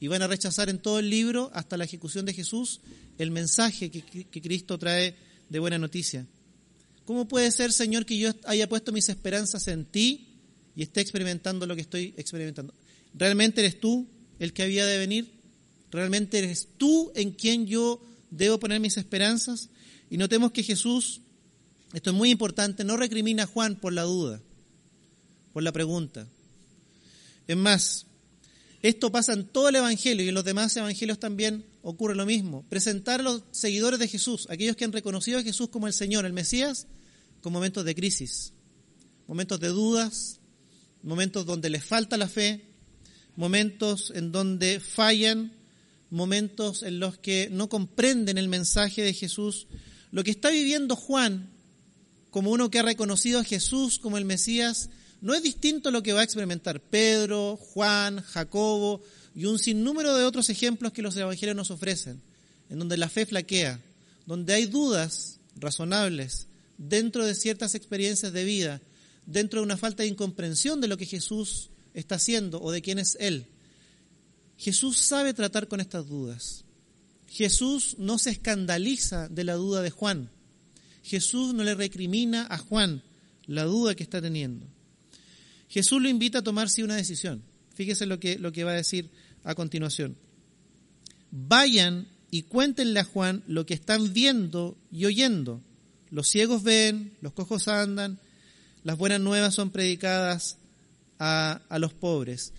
y 0.00 0.08
van 0.08 0.22
a 0.22 0.26
rechazar 0.26 0.68
en 0.68 0.78
todo 0.78 0.98
el 0.98 1.10
libro 1.10 1.50
hasta 1.54 1.76
la 1.76 1.84
ejecución 1.84 2.26
de 2.26 2.34
Jesús 2.34 2.80
el 3.18 3.30
mensaje 3.30 3.90
que, 3.90 4.26
Cristo 4.42 4.78
trae 4.78 5.14
de 5.48 5.58
buena 5.58 5.78
noticia. 5.78 6.26
¿Cómo 7.04 7.28
puede 7.28 7.50
ser, 7.50 7.72
Señor, 7.72 8.06
que 8.06 8.18
yo 8.18 8.32
haya 8.44 8.68
puesto 8.68 8.92
mis 8.92 9.08
esperanzas 9.08 9.68
en 9.68 9.84
ti 9.84 10.28
y 10.74 10.82
esté 10.82 11.00
experimentando 11.00 11.66
lo 11.66 11.74
que 11.74 11.82
estoy 11.82 12.14
experimentando? 12.16 12.74
¿Realmente 13.14 13.60
eres 13.60 13.78
tú 13.78 14.08
el 14.38 14.52
que 14.52 14.62
había 14.62 14.86
de 14.86 14.98
venir? 14.98 15.30
¿Realmente 15.90 16.38
eres 16.38 16.68
tú 16.78 17.12
en 17.14 17.32
quien 17.32 17.66
yo 17.66 18.02
debo 18.30 18.58
poner 18.58 18.80
mis 18.80 18.96
esperanzas? 18.96 19.68
Y 20.10 20.16
notemos 20.16 20.52
que 20.52 20.62
Jesús, 20.62 21.20
esto 21.92 22.10
es 22.10 22.16
muy 22.16 22.30
importante, 22.30 22.82
no 22.82 22.96
recrimina 22.96 23.44
a 23.44 23.46
Juan 23.46 23.76
por 23.76 23.92
la 23.92 24.02
duda, 24.02 24.40
por 25.52 25.62
la 25.62 25.72
pregunta. 25.72 26.26
Es 27.46 27.56
más, 27.56 28.06
esto 28.82 29.12
pasa 29.12 29.32
en 29.32 29.46
todo 29.46 29.68
el 29.68 29.76
Evangelio 29.76 30.24
y 30.24 30.28
en 30.28 30.34
los 30.34 30.44
demás 30.44 30.76
Evangelios 30.76 31.18
también 31.18 31.64
ocurre 31.82 32.14
lo 32.14 32.26
mismo. 32.26 32.64
Presentar 32.68 33.20
a 33.20 33.22
los 33.22 33.44
seguidores 33.52 34.00
de 34.00 34.08
Jesús, 34.08 34.46
aquellos 34.50 34.76
que 34.76 34.84
han 34.84 34.92
reconocido 34.92 35.38
a 35.38 35.42
Jesús 35.42 35.68
como 35.68 35.86
el 35.86 35.92
Señor, 35.92 36.24
el 36.24 36.32
Mesías, 36.32 36.88
con 37.40 37.52
momentos 37.52 37.84
de 37.84 37.94
crisis, 37.94 38.52
momentos 39.26 39.60
de 39.60 39.68
dudas, 39.68 40.40
momentos 41.02 41.46
donde 41.46 41.70
les 41.70 41.84
falta 41.84 42.16
la 42.16 42.28
fe, 42.28 42.64
momentos 43.36 44.12
en 44.14 44.32
donde 44.32 44.80
fallan, 44.80 45.52
momentos 46.10 46.82
en 46.82 47.00
los 47.00 47.18
que 47.18 47.48
no 47.50 47.68
comprenden 47.68 48.36
el 48.36 48.48
mensaje 48.48 49.02
de 49.02 49.14
Jesús. 49.14 49.66
Lo 50.10 50.24
que 50.24 50.30
está 50.30 50.50
viviendo 50.50 50.96
Juan, 50.96 51.50
como 52.30 52.50
uno 52.50 52.70
que 52.70 52.80
ha 52.80 52.82
reconocido 52.82 53.40
a 53.40 53.44
Jesús 53.44 53.98
como 53.98 54.18
el 54.18 54.24
Mesías, 54.24 54.90
no 55.22 55.34
es 55.34 55.42
distinto 55.42 55.92
lo 55.92 56.02
que 56.02 56.12
va 56.12 56.20
a 56.20 56.24
experimentar 56.24 56.80
Pedro, 56.80 57.56
Juan, 57.56 58.20
Jacobo 58.20 59.00
y 59.34 59.46
un 59.46 59.60
sinnúmero 59.60 60.16
de 60.16 60.24
otros 60.24 60.50
ejemplos 60.50 60.92
que 60.92 61.00
los 61.00 61.16
evangelios 61.16 61.56
nos 61.56 61.70
ofrecen, 61.70 62.20
en 62.68 62.80
donde 62.80 62.96
la 62.96 63.08
fe 63.08 63.24
flaquea, 63.24 63.80
donde 64.26 64.52
hay 64.52 64.66
dudas 64.66 65.38
razonables 65.54 66.48
dentro 66.76 67.24
de 67.24 67.36
ciertas 67.36 67.76
experiencias 67.76 68.32
de 68.32 68.44
vida, 68.44 68.82
dentro 69.24 69.60
de 69.60 69.64
una 69.64 69.76
falta 69.76 70.02
de 70.02 70.08
incomprensión 70.08 70.80
de 70.80 70.88
lo 70.88 70.96
que 70.96 71.06
Jesús 71.06 71.70
está 71.94 72.16
haciendo 72.16 72.60
o 72.60 72.72
de 72.72 72.82
quién 72.82 72.98
es 72.98 73.16
Él. 73.20 73.46
Jesús 74.58 74.98
sabe 74.98 75.34
tratar 75.34 75.68
con 75.68 75.80
estas 75.80 76.08
dudas. 76.08 76.64
Jesús 77.28 77.94
no 77.96 78.18
se 78.18 78.30
escandaliza 78.30 79.28
de 79.28 79.44
la 79.44 79.54
duda 79.54 79.82
de 79.82 79.90
Juan. 79.90 80.30
Jesús 81.04 81.54
no 81.54 81.62
le 81.62 81.76
recrimina 81.76 82.44
a 82.50 82.58
Juan 82.58 83.02
la 83.46 83.64
duda 83.64 83.94
que 83.94 84.02
está 84.02 84.20
teniendo. 84.20 84.71
Jesús 85.72 86.02
lo 86.02 86.10
invita 86.10 86.40
a 86.40 86.42
tomarse 86.42 86.84
una 86.84 86.96
decisión. 86.96 87.42
Fíjese 87.74 88.04
lo 88.04 88.20
que, 88.20 88.38
lo 88.38 88.52
que 88.52 88.62
va 88.62 88.72
a 88.72 88.74
decir 88.74 89.08
a 89.42 89.54
continuación. 89.54 90.18
Vayan 91.30 92.08
y 92.30 92.42
cuéntenle 92.42 93.00
a 93.00 93.04
Juan 93.04 93.42
lo 93.46 93.64
que 93.64 93.72
están 93.72 94.12
viendo 94.12 94.76
y 94.90 95.06
oyendo. 95.06 95.62
Los 96.10 96.28
ciegos 96.28 96.62
ven, 96.62 97.16
los 97.22 97.32
cojos 97.32 97.68
andan, 97.68 98.18
las 98.84 98.98
buenas 98.98 99.22
nuevas 99.22 99.54
son 99.54 99.70
predicadas 99.70 100.58
a, 101.18 101.62
los 101.78 101.94
pobres. 101.94 102.52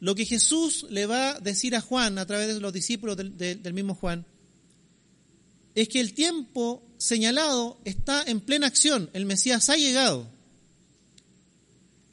Lo 0.00 0.14
que 0.14 0.24
Jesús 0.24 0.86
le 0.88 1.04
va 1.04 1.32
a 1.32 1.40
decir 1.40 1.76
a 1.76 1.82
Juan 1.82 2.16
a 2.16 2.24
través 2.24 2.48
de 2.48 2.60
los 2.60 2.72
discípulos 2.72 3.18
del, 3.18 3.36
del 3.36 3.74
mismo 3.74 3.94
Juan 3.94 4.24
es 5.74 5.86
que 5.90 6.00
el 6.00 6.14
tiempo 6.14 6.82
señalado 6.96 7.78
está 7.84 8.22
en 8.26 8.40
plena 8.40 8.68
acción. 8.68 9.10
El 9.12 9.26
Mesías 9.26 9.68
ha 9.68 9.76
llegado. 9.76 10.33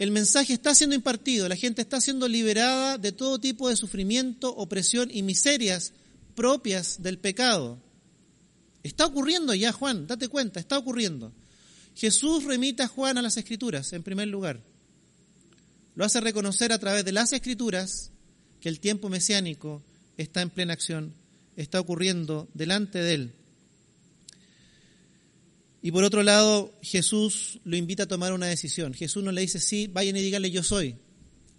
El 0.01 0.09
mensaje 0.09 0.53
está 0.53 0.73
siendo 0.73 0.95
impartido, 0.95 1.47
la 1.47 1.55
gente 1.55 1.83
está 1.83 2.01
siendo 2.01 2.27
liberada 2.27 2.97
de 2.97 3.11
todo 3.11 3.39
tipo 3.39 3.69
de 3.69 3.75
sufrimiento, 3.75 4.49
opresión 4.49 5.11
y 5.13 5.21
miserias 5.21 5.93
propias 6.33 7.03
del 7.03 7.19
pecado. 7.19 7.77
Está 8.81 9.05
ocurriendo 9.05 9.53
ya, 9.53 9.71
Juan, 9.71 10.07
date 10.07 10.27
cuenta, 10.27 10.59
está 10.59 10.79
ocurriendo. 10.79 11.31
Jesús 11.95 12.45
remite 12.45 12.81
a 12.81 12.87
Juan 12.87 13.19
a 13.19 13.21
las 13.21 13.37
Escrituras, 13.37 13.93
en 13.93 14.01
primer 14.01 14.27
lugar. 14.27 14.59
Lo 15.93 16.03
hace 16.03 16.19
reconocer 16.19 16.73
a 16.73 16.79
través 16.79 17.05
de 17.05 17.11
las 17.11 17.31
Escrituras 17.31 18.09
que 18.59 18.69
el 18.69 18.79
tiempo 18.79 19.07
mesiánico 19.07 19.83
está 20.17 20.41
en 20.41 20.49
plena 20.49 20.73
acción, 20.73 21.13
está 21.55 21.79
ocurriendo 21.79 22.49
delante 22.55 22.97
de 22.97 23.13
él. 23.13 23.33
Y 25.81 25.91
por 25.91 26.03
otro 26.03 26.21
lado, 26.21 26.77
Jesús 26.81 27.59
lo 27.63 27.75
invita 27.75 28.03
a 28.03 28.07
tomar 28.07 28.33
una 28.33 28.45
decisión. 28.45 28.93
Jesús 28.93 29.23
no 29.23 29.31
le 29.31 29.41
dice, 29.41 29.59
sí, 29.59 29.87
vayan 29.87 30.15
y 30.15 30.21
díganle 30.21 30.51
yo 30.51 30.63
soy. 30.63 30.97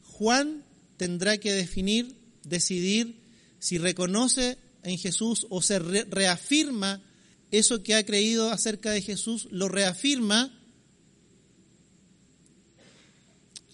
Juan 0.03 0.65
tendrá 0.97 1.39
que 1.39 1.53
definir, 1.53 2.15
decidir 2.45 3.21
si 3.59 3.79
reconoce 3.79 4.59
en 4.85 4.99
Jesús 4.99 5.47
o 5.51 5.63
se 5.63 5.79
reafirma 5.79 7.03
eso 7.51 7.83
que 7.83 7.95
ha 7.95 8.07
creído 8.07 8.51
acerca 8.51 8.93
de 8.93 9.03
Jesús, 9.03 9.49
lo 9.51 9.69
reafirma 9.69 10.59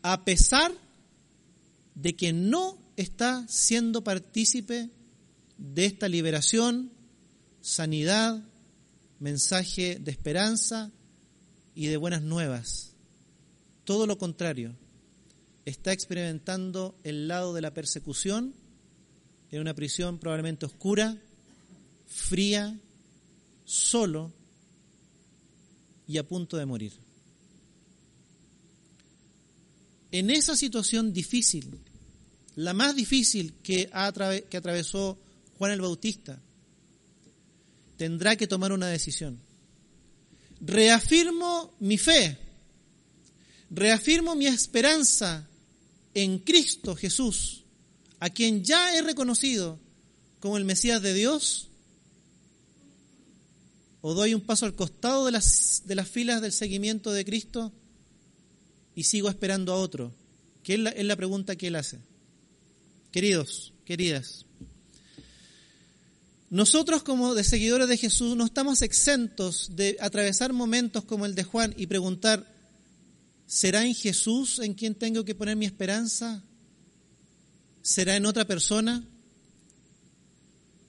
a 0.02 0.24
pesar 0.24 0.72
de 1.94 2.16
que 2.16 2.32
no 2.32 2.78
está 2.96 3.46
siendo 3.48 4.02
partícipe 4.02 4.90
de 5.58 5.84
esta 5.84 6.08
liberación, 6.08 6.92
sanidad, 7.60 8.42
mensaje 9.20 9.98
de 10.00 10.10
esperanza 10.10 10.90
y 11.74 11.86
de 11.86 11.96
buenas 11.96 12.22
nuevas. 12.22 12.92
Todo 13.84 14.06
lo 14.06 14.18
contrario, 14.18 14.74
está 15.64 15.92
experimentando 15.92 16.94
el 17.04 17.28
lado 17.28 17.52
de 17.52 17.60
la 17.60 17.74
persecución 17.74 18.54
en 19.50 19.60
una 19.60 19.74
prisión 19.74 20.18
probablemente 20.18 20.66
oscura, 20.66 21.16
fría, 22.06 22.78
solo 23.64 24.32
y 26.06 26.18
a 26.18 26.26
punto 26.26 26.56
de 26.56 26.66
morir. 26.66 26.92
En 30.10 30.30
esa 30.30 30.56
situación 30.56 31.12
difícil, 31.12 31.78
la 32.56 32.72
más 32.72 32.96
difícil 32.96 33.54
que, 33.62 33.90
que 34.48 34.56
atravesó 34.56 35.18
Juan 35.58 35.72
el 35.72 35.82
Bautista, 35.82 36.40
tendrá 37.98 38.36
que 38.36 38.46
tomar 38.46 38.72
una 38.72 38.86
decisión. 38.86 39.38
Reafirmo 40.60 41.74
mi 41.80 41.98
fe, 41.98 42.38
reafirmo 43.70 44.34
mi 44.34 44.46
esperanza 44.46 45.46
en 46.14 46.38
Cristo 46.38 46.96
Jesús, 46.96 47.64
a 48.20 48.30
quien 48.30 48.64
ya 48.64 48.96
he 48.96 49.02
reconocido 49.02 49.78
como 50.40 50.56
el 50.56 50.64
Mesías 50.64 51.02
de 51.02 51.12
Dios, 51.12 51.68
o 54.00 54.14
doy 54.14 54.32
un 54.32 54.40
paso 54.40 54.64
al 54.64 54.74
costado 54.74 55.26
de 55.26 55.32
las, 55.32 55.82
de 55.84 55.94
las 55.96 56.08
filas 56.08 56.40
del 56.40 56.52
seguimiento 56.52 57.12
de 57.12 57.24
Cristo 57.24 57.72
y 58.94 59.04
sigo 59.04 59.28
esperando 59.28 59.72
a 59.72 59.76
otro? 59.76 60.14
Que 60.62 60.74
es 60.74 60.80
la, 60.80 60.90
es 60.90 61.04
la 61.04 61.16
pregunta 61.16 61.56
que 61.56 61.66
él 61.66 61.76
hace. 61.76 61.98
Queridos, 63.10 63.72
queridas, 63.84 64.46
nosotros 66.50 67.02
como 67.02 67.34
de 67.34 67.44
seguidores 67.44 67.88
de 67.88 67.98
Jesús 67.98 68.34
no 68.34 68.46
estamos 68.46 68.80
exentos 68.80 69.70
de 69.76 69.98
atravesar 70.00 70.54
momentos 70.54 71.04
como 71.04 71.26
el 71.26 71.34
de 71.34 71.44
Juan 71.44 71.74
y 71.76 71.86
preguntar, 71.86 72.50
¿será 73.46 73.84
en 73.84 73.94
Jesús 73.94 74.58
en 74.58 74.72
quien 74.72 74.94
tengo 74.94 75.24
que 75.24 75.34
poner 75.34 75.56
mi 75.56 75.66
esperanza? 75.66 76.42
¿Será 77.82 78.16
en 78.16 78.24
otra 78.24 78.46
persona? 78.46 79.04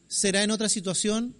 ¿Será 0.07 0.43
en 0.43 0.51
otra 0.51 0.69
situación? 0.69 1.35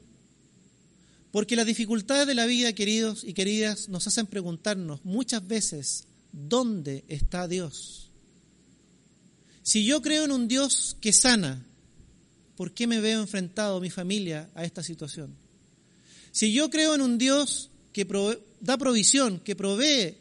Porque 1.32 1.56
las 1.56 1.66
dificultades 1.66 2.28
de 2.28 2.36
la 2.36 2.46
vida, 2.46 2.74
queridos 2.74 3.24
y 3.24 3.34
queridas, 3.34 3.88
nos 3.88 4.06
hacen 4.06 4.28
preguntarnos 4.28 5.06
muchas 5.06 5.48
veces, 5.48 6.06
¿dónde 6.34 7.06
está 7.08 7.48
Dios? 7.48 8.10
Si 9.64 9.86
yo 9.86 10.02
creo 10.02 10.26
en 10.26 10.32
un 10.32 10.48
Dios 10.48 10.98
que 11.00 11.14
sana, 11.14 11.66
¿por 12.60 12.74
qué 12.74 12.88
me 12.88 13.00
veo 13.00 13.22
enfrentado, 13.22 13.80
mi 13.80 13.90
familia, 13.90 14.50
a 14.54 14.66
esta 14.66 14.84
situación? 14.84 15.34
Si 16.34 16.52
yo 16.52 16.70
creo 16.70 16.94
en 16.94 17.00
un 17.00 17.18
Dios 17.18 17.70
que 17.94 18.06
da 18.60 18.78
provisión, 18.78 19.40
que 19.40 19.56
provee, 19.56 20.18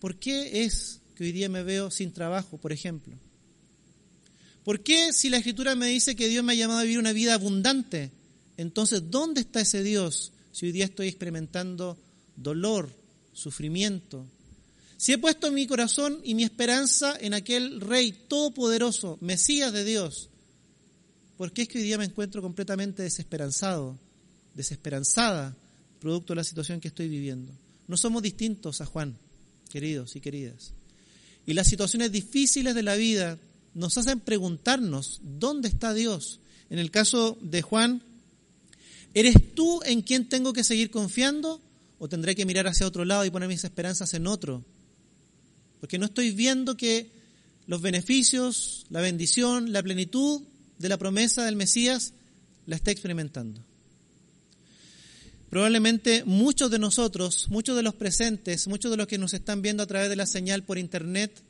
¿por 0.00 0.16
qué 0.16 0.64
es 0.64 0.98
que 1.14 1.22
hoy 1.22 1.30
día 1.30 1.48
me 1.48 1.62
veo 1.62 1.92
sin 1.92 2.10
trabajo, 2.10 2.58
por 2.58 2.72
ejemplo? 2.72 3.14
¿Por 4.64 4.80
qué 4.80 5.12
si 5.12 5.28
la 5.28 5.36
Escritura 5.36 5.76
me 5.76 5.86
dice 5.86 6.16
que 6.16 6.26
Dios 6.26 6.42
me 6.42 6.54
ha 6.54 6.56
llamado 6.56 6.80
a 6.80 6.82
vivir 6.82 6.98
una 6.98 7.12
vida 7.12 7.34
abundante, 7.34 8.10
entonces, 8.56 9.08
¿dónde 9.08 9.42
está 9.42 9.60
ese 9.60 9.84
Dios 9.84 10.32
si 10.50 10.66
hoy 10.66 10.72
día 10.72 10.86
estoy 10.86 11.06
experimentando 11.06 11.96
dolor, 12.34 12.90
sufrimiento? 13.32 14.26
Si 14.96 15.12
he 15.12 15.18
puesto 15.18 15.52
mi 15.52 15.68
corazón 15.68 16.20
y 16.24 16.34
mi 16.34 16.42
esperanza 16.42 17.16
en 17.20 17.32
aquel 17.32 17.80
Rey 17.80 18.10
todopoderoso, 18.26 19.18
Mesías 19.20 19.72
de 19.72 19.84
Dios, 19.84 20.29
¿por 21.40 21.52
qué 21.52 21.62
es 21.62 21.68
que 21.68 21.78
hoy 21.78 21.84
día 21.84 21.96
me 21.96 22.04
encuentro 22.04 22.42
completamente 22.42 23.02
desesperanzado, 23.02 23.98
desesperanzada, 24.54 25.56
producto 25.98 26.34
de 26.34 26.36
la 26.36 26.44
situación 26.44 26.80
que 26.80 26.88
estoy 26.88 27.08
viviendo. 27.08 27.50
No 27.88 27.96
somos 27.96 28.22
distintos 28.22 28.82
a 28.82 28.84
Juan, 28.84 29.16
queridos 29.70 30.16
y 30.16 30.20
queridas. 30.20 30.74
Y 31.46 31.54
las 31.54 31.66
situaciones 31.66 32.12
difíciles 32.12 32.74
de 32.74 32.82
la 32.82 32.94
vida 32.94 33.38
nos 33.72 33.96
hacen 33.96 34.20
preguntarnos, 34.20 35.22
¿dónde 35.22 35.68
está 35.68 35.94
Dios? 35.94 36.40
En 36.68 36.78
el 36.78 36.90
caso 36.90 37.38
de 37.40 37.62
Juan, 37.62 38.02
¿eres 39.14 39.54
tú 39.54 39.80
en 39.86 40.02
quien 40.02 40.28
tengo 40.28 40.52
que 40.52 40.62
seguir 40.62 40.90
confiando 40.90 41.62
o 41.98 42.06
tendré 42.06 42.34
que 42.34 42.44
mirar 42.44 42.66
hacia 42.66 42.86
otro 42.86 43.06
lado 43.06 43.24
y 43.24 43.30
poner 43.30 43.48
mis 43.48 43.64
esperanzas 43.64 44.12
en 44.12 44.26
otro? 44.26 44.62
Porque 45.80 45.96
no 45.96 46.04
estoy 46.04 46.32
viendo 46.32 46.76
que 46.76 47.10
los 47.66 47.80
beneficios, 47.80 48.84
la 48.90 49.00
bendición, 49.00 49.72
la 49.72 49.82
plenitud 49.82 50.42
de 50.80 50.88
la 50.88 50.96
promesa 50.96 51.44
del 51.44 51.56
Mesías 51.56 52.14
la 52.66 52.76
esté 52.76 52.90
experimentando. 52.90 53.62
Probablemente 55.50 56.24
muchos 56.24 56.70
de 56.70 56.78
nosotros, 56.78 57.48
muchos 57.50 57.76
de 57.76 57.82
los 57.82 57.94
presentes, 57.94 58.66
muchos 58.66 58.90
de 58.90 58.96
los 58.96 59.06
que 59.06 59.18
nos 59.18 59.34
están 59.34 59.60
viendo 59.60 59.82
a 59.82 59.86
través 59.86 60.08
de 60.08 60.16
la 60.16 60.24
señal 60.24 60.62
por 60.62 60.78
internet, 60.78 61.42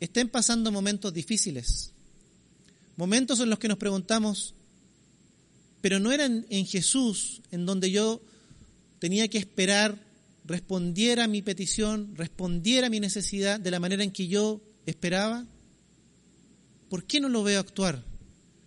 estén 0.00 0.28
pasando 0.28 0.72
momentos 0.72 1.14
difíciles. 1.14 1.92
Momentos 2.96 3.38
en 3.38 3.50
los 3.50 3.60
que 3.60 3.68
nos 3.68 3.78
preguntamos, 3.78 4.54
pero 5.80 6.00
no 6.00 6.10
era 6.10 6.24
en, 6.24 6.66
Jesús 6.66 7.42
en 7.52 7.66
donde 7.66 7.90
yo 7.92 8.20
tenía 8.98 9.28
que 9.28 9.38
esperar 9.38 10.02
respondiera 10.46 11.24
a 11.24 11.28
mi 11.28 11.42
petición, 11.42 12.14
respondiera 12.16 12.88
a 12.88 12.90
mi 12.90 13.00
necesidad 13.00 13.60
de 13.60 13.70
la 13.70 13.80
manera 13.80 14.02
en 14.02 14.10
que 14.10 14.26
yo 14.26 14.60
esperaba. 14.84 15.46
¿Por 16.88 17.04
qué 17.04 17.20
no 17.20 17.28
lo 17.28 17.42
veo 17.42 17.60
actuar? 17.60 18.13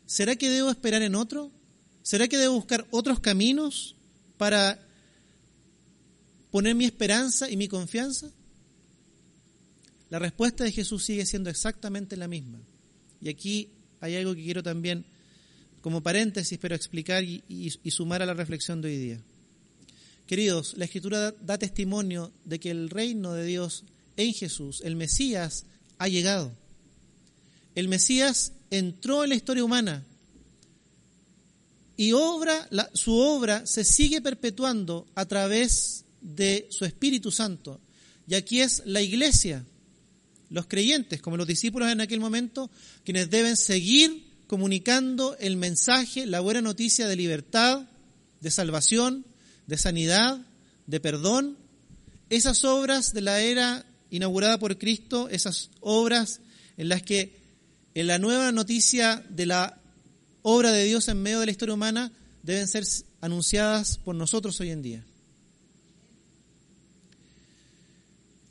¿Será 0.07 0.35
que 0.35 0.49
debo 0.49 0.71
esperar 0.71 1.03
en 1.03 1.13
otro? 1.13 1.51
¿Será 2.01 2.27
que 2.27 2.37
debo 2.37 2.55
buscar 2.55 2.87
otros 2.89 3.19
caminos? 3.19 3.93
para 4.37 4.79
poner 6.51 6.75
mi 6.75 6.85
esperanza 6.85 7.49
y 7.49 7.57
mi 7.57 7.67
confianza? 7.67 8.31
La 10.09 10.19
respuesta 10.19 10.63
de 10.63 10.71
Jesús 10.71 11.03
sigue 11.03 11.25
siendo 11.25 11.49
exactamente 11.49 12.15
la 12.15 12.27
misma. 12.27 12.59
Y 13.21 13.29
aquí 13.29 13.69
hay 13.99 14.15
algo 14.15 14.35
que 14.35 14.43
quiero 14.43 14.63
también, 14.63 15.03
como 15.81 16.01
paréntesis, 16.01 16.57
pero 16.61 16.75
explicar 16.75 17.23
y, 17.23 17.73
sumar 17.91 18.21
a 18.21 18.25
la 18.25 18.33
reflexión 18.33 18.81
de 18.81 18.87
hoy 18.87 18.97
día. 18.97 19.19
Queridos, 20.27 20.75
la 20.77 20.85
Escritura 20.85 21.31
da 21.41 21.57
testimonio 21.57 22.31
de 22.45 22.59
que 22.59 22.69
el 22.69 22.89
reino 22.89 23.33
de 23.33 23.45
Dios 23.45 23.83
en 24.17 24.33
Jesús, 24.33 24.81
el 24.83 24.95
Mesías, 24.95 25.65
ha 25.97 26.07
llegado. 26.07 26.53
El 27.77 27.89
Mesías 27.89 28.53
entró 28.72 29.24
en 29.24 29.29
la 29.29 29.36
historia 29.36 29.63
humana 29.63 30.03
y 31.96 32.12
obra, 32.13 32.67
su 32.96 33.13
obra 33.15 33.67
se 33.67 33.84
sigue 33.84 34.19
perpetuando 34.19 35.05
a 35.13 35.27
través 35.27 36.03
de 36.19 36.65
su 36.72 36.86
Espíritu 36.86 37.31
Santo. 37.31 37.79
Y 38.27 38.34
aquí 38.34 38.62
es 38.62 38.81
la 38.88 39.03
iglesia, 39.03 39.63
los 40.50 40.65
creyentes, 40.65 41.22
como 41.22 41.38
los 41.38 41.46
discípulos 41.46 41.91
en 41.91 42.01
aquel 42.01 42.19
momento, 42.19 42.72
quienes 43.05 43.29
deben 43.29 43.55
seguir 43.55 44.25
comunicando 44.48 45.38
el 45.39 45.55
mensaje, 45.55 46.25
la 46.25 46.39
buena 46.39 46.63
noticia 46.63 47.07
de 47.07 47.15
libertad, 47.15 47.88
de 48.41 48.50
salvación, 48.50 49.24
de 49.67 49.77
sanidad, 49.77 50.41
de 50.88 51.00
perdón. 51.00 51.60
Esas 52.31 52.65
obras 52.65 53.13
de 53.13 53.22
la 53.22 53.39
era 53.39 53.86
inaugurada 54.10 54.57
por 54.57 54.79
Cristo, 54.79 55.29
esas 55.29 55.69
obras 55.79 56.41
en 56.75 56.89
las 56.89 57.03
que 57.03 57.46
en 57.99 58.05
la 58.05 58.19
nueva 58.19 58.51
noticia 58.51 59.25
de 59.27 59.47
la 59.47 59.81
obra 60.43 60.71
de 60.71 60.83
Dios 60.83 61.07
en 61.07 61.19
medio 61.19 61.39
de 61.39 61.47
la 61.47 61.51
historia 61.51 61.73
humana 61.73 62.11
deben 62.43 62.67
ser 62.67 62.85
anunciadas 63.21 63.97
por 63.97 64.13
nosotros 64.13 64.59
hoy 64.59 64.69
en 64.69 64.83
día. 64.83 65.03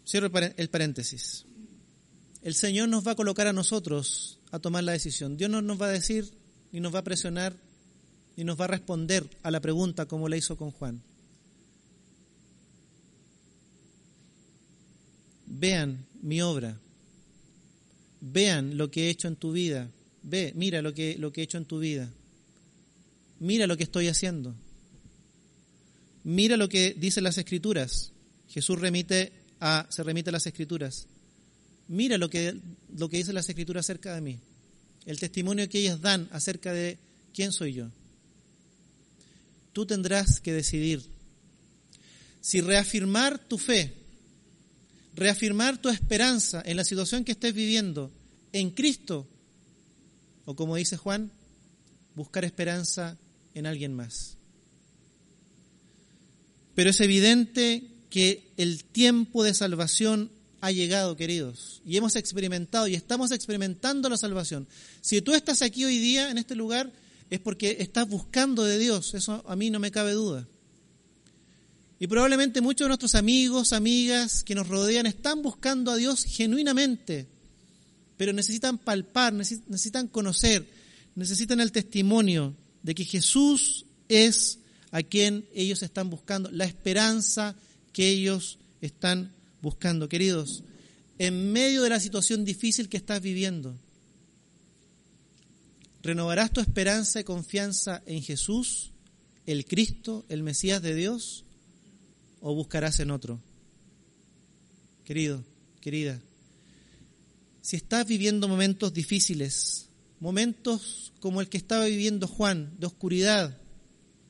Cierro 0.04 0.32
el 0.56 0.68
paréntesis. 0.68 1.44
El 2.42 2.56
Señor 2.56 2.88
nos 2.88 3.06
va 3.06 3.12
a 3.12 3.14
colocar 3.14 3.46
a 3.46 3.52
nosotros 3.52 4.40
a 4.50 4.59
tomar 4.59 4.82
la 4.82 4.90
decisión. 4.90 5.37
Dios 5.37 5.48
no 5.48 5.62
nos 5.62 5.80
va 5.80 5.87
a 5.87 5.90
decir, 5.90 6.28
ni 6.72 6.80
nos 6.80 6.92
va 6.92 6.98
a 6.98 7.04
presionar, 7.04 7.54
ni 8.37 8.42
nos 8.42 8.61
va 8.61 8.64
a 8.64 8.68
responder 8.68 9.30
a 9.44 9.52
la 9.52 9.61
pregunta 9.61 10.06
como 10.06 10.28
la 10.28 10.37
hizo 10.37 10.56
con 10.56 10.72
Juan. 10.72 11.00
Vean 15.46 16.04
mi 16.20 16.42
obra. 16.42 16.80
Vean 18.28 18.76
lo 18.76 18.90
que 18.90 19.06
he 19.06 19.10
hecho 19.10 19.28
en 19.28 19.36
tu 19.36 19.52
vida. 19.52 19.88
Ve, 20.22 20.52
mira 20.56 20.82
lo 20.82 20.92
que, 20.92 21.16
lo 21.16 21.32
que 21.32 21.40
he 21.40 21.44
hecho 21.44 21.58
en 21.58 21.64
tu 21.64 21.78
vida. 21.78 22.10
Mira 23.38 23.68
lo 23.68 23.76
que 23.76 23.84
estoy 23.84 24.08
haciendo. 24.08 24.52
Mira 26.24 26.56
lo 26.56 26.68
que 26.68 26.94
dicen 26.94 27.22
las 27.22 27.38
escrituras. 27.38 28.10
Jesús 28.48 28.80
remite 28.80 29.32
a, 29.60 29.86
se 29.90 30.02
remite 30.02 30.30
a 30.30 30.32
las 30.32 30.46
escrituras. 30.46 31.06
Mira 31.86 32.18
lo 32.18 32.28
que, 32.28 32.56
lo 32.96 33.08
que 33.08 33.18
dicen 33.18 33.36
las 33.36 33.48
escrituras 33.48 33.86
acerca 33.86 34.12
de 34.16 34.20
mí. 34.20 34.40
El 35.04 35.20
testimonio 35.20 35.68
que 35.68 35.78
ellas 35.78 36.00
dan 36.00 36.28
acerca 36.32 36.72
de 36.72 36.98
quién 37.32 37.52
soy 37.52 37.74
yo. 37.74 37.90
Tú 39.72 39.86
tendrás 39.86 40.40
que 40.40 40.52
decidir 40.52 41.00
si 42.40 42.60
reafirmar 42.60 43.38
tu 43.38 43.56
fe, 43.56 43.92
reafirmar 45.14 45.80
tu 45.80 45.90
esperanza 45.90 46.60
en 46.64 46.76
la 46.76 46.84
situación 46.84 47.24
que 47.24 47.32
estés 47.32 47.54
viviendo 47.54 48.10
en 48.59 48.71
Cristo 48.71 49.27
o 50.47 50.55
como 50.55 50.77
dice 50.77 50.97
Juan, 50.97 51.31
buscar 52.14 52.45
esperanza 52.45 53.19
en 53.55 53.66
alguien 53.66 53.95
más. 53.95 54.37
Pero 56.75 56.90
es 56.90 57.01
evidente 57.01 57.83
que 58.09 58.49
el 58.57 58.85
tiempo 58.85 59.45
de 59.45 59.53
salvación 59.53 60.31
ha 60.61 60.71
llegado, 60.71 61.16
queridos, 61.16 61.83
y 61.85 61.97
hemos 61.97 62.16
experimentado 62.16 62.87
y 62.87 62.95
estamos 62.95 63.33
experimentando 63.33 64.09
la 64.09 64.16
salvación. 64.16 64.66
Si 65.01 65.21
tú 65.21 65.35
estás 65.35 65.62
aquí 65.62 65.85
hoy 65.85 65.99
día 65.99 66.31
en 66.31 66.38
este 66.38 66.55
lugar, 66.55 66.92
es 67.29 67.40
porque 67.40 67.79
estás 67.81 68.09
buscando 68.09 68.62
de 68.64 68.79
Dios, 68.79 69.14
eso 69.14 69.45
a 69.47 69.57
mí 69.57 69.71
no 69.71 69.81
me 69.81 69.90
cabe 69.90 70.12
duda. 70.12 70.47
Y 71.99 72.07
probablemente 72.07 72.61
muchos 72.61 72.85
de 72.85 72.88
nuestros 72.88 73.14
amigos, 73.14 73.73
amigas 73.73 74.45
que 74.45 74.55
nos 74.55 74.69
rodean 74.69 75.07
están 75.07 75.42
buscando 75.42 75.90
a 75.90 75.97
Dios 75.97 76.25
genuinamente 76.25 77.27
pero 78.16 78.33
necesitan 78.33 78.79
palpar, 78.79 79.33
necesitan 79.33 80.09
conocer, 80.09 80.66
necesitan 81.14 81.61
el 81.61 81.72
testimonio 81.72 82.55
de 82.83 82.94
que 82.94 83.05
Jesús 83.05 83.85
es 84.09 84.59
a 84.90 85.02
quien 85.02 85.46
ellos 85.55 85.83
están 85.83 86.09
buscando, 86.09 86.50
la 86.50 86.64
esperanza 86.64 87.55
que 87.92 88.09
ellos 88.09 88.59
están 88.81 89.33
buscando. 89.61 90.09
Queridos, 90.09 90.62
en 91.18 91.52
medio 91.52 91.83
de 91.83 91.90
la 91.90 92.00
situación 92.00 92.44
difícil 92.44 92.88
que 92.88 92.96
estás 92.96 93.20
viviendo, 93.20 93.74
¿renovarás 96.02 96.52
tu 96.52 96.61
esperanza 96.61 97.20
y 97.20 97.24
confianza 97.24 98.02
en 98.07 98.22
Jesús, 98.22 98.92
el 99.46 99.64
Cristo, 99.64 100.24
el 100.29 100.42
Mesías 100.42 100.81
de 100.83 100.94
Dios, 100.94 101.44
o 102.40 102.55
buscarás 102.55 103.00
en 103.00 103.11
otro? 103.11 103.40
Querido, 105.05 105.42
querida, 105.81 106.20
si 107.66 107.74
estás 107.74 108.07
viviendo 108.07 108.46
momentos 108.46 108.94
difíciles, 108.94 109.88
momentos 110.20 111.12
como 111.18 111.40
el 111.40 111.48
que 111.48 111.57
estaba 111.57 111.87
viviendo 111.87 112.29
Juan, 112.29 112.72
de 112.79 112.87
oscuridad, 112.87 113.59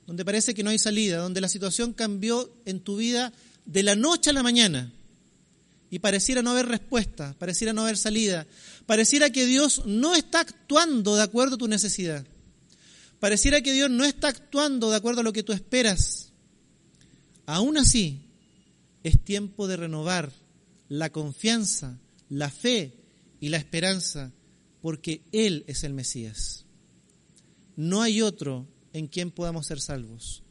donde 0.06 0.24
parece 0.24 0.54
que 0.54 0.62
no 0.62 0.70
hay 0.70 0.78
salida, 0.78 1.18
donde 1.18 1.42
la 1.42 1.50
situación 1.50 1.92
cambió 1.92 2.50
en 2.64 2.80
tu 2.80 2.96
vida 2.96 3.34
de 3.66 3.82
la 3.82 3.94
noche 3.94 4.30
a 4.30 4.32
la 4.32 4.42
mañana 4.42 4.90
y 5.90 5.98
pareciera 5.98 6.40
no 6.40 6.52
haber 6.52 6.64
respuesta, 6.64 7.36
pareciera 7.38 7.74
no 7.74 7.82
haber 7.82 7.98
salida, 7.98 8.46
pareciera 8.86 9.28
que 9.28 9.44
Dios 9.44 9.82
no 9.84 10.14
está 10.14 10.40
actuando 10.40 11.14
de 11.14 11.22
acuerdo 11.22 11.56
a 11.56 11.58
tu 11.58 11.68
necesidad, 11.68 12.26
pareciera 13.20 13.60
que 13.60 13.74
Dios 13.74 13.90
no 13.90 14.06
está 14.06 14.28
actuando 14.28 14.88
de 14.88 14.96
acuerdo 14.96 15.20
a 15.20 15.24
lo 15.24 15.34
que 15.34 15.42
tú 15.42 15.52
esperas. 15.52 16.32
Aún 17.44 17.76
así, 17.76 18.30
es 19.04 19.22
tiempo 19.22 19.68
de 19.68 19.76
renovar 19.76 20.32
la 20.88 21.12
confianza, 21.12 21.98
la 22.30 22.48
fe 22.48 23.02
y 23.40 23.48
la 23.48 23.56
esperanza 23.56 24.32
porque 24.82 25.22
Él 25.32 25.64
es 25.66 25.84
el 25.84 25.92
Mesías. 25.92 26.64
No 27.76 28.02
hay 28.02 28.22
otro 28.22 28.66
en 28.92 29.08
quien 29.08 29.30
podamos 29.30 29.66
ser 29.66 29.80
salvos. 29.80 30.42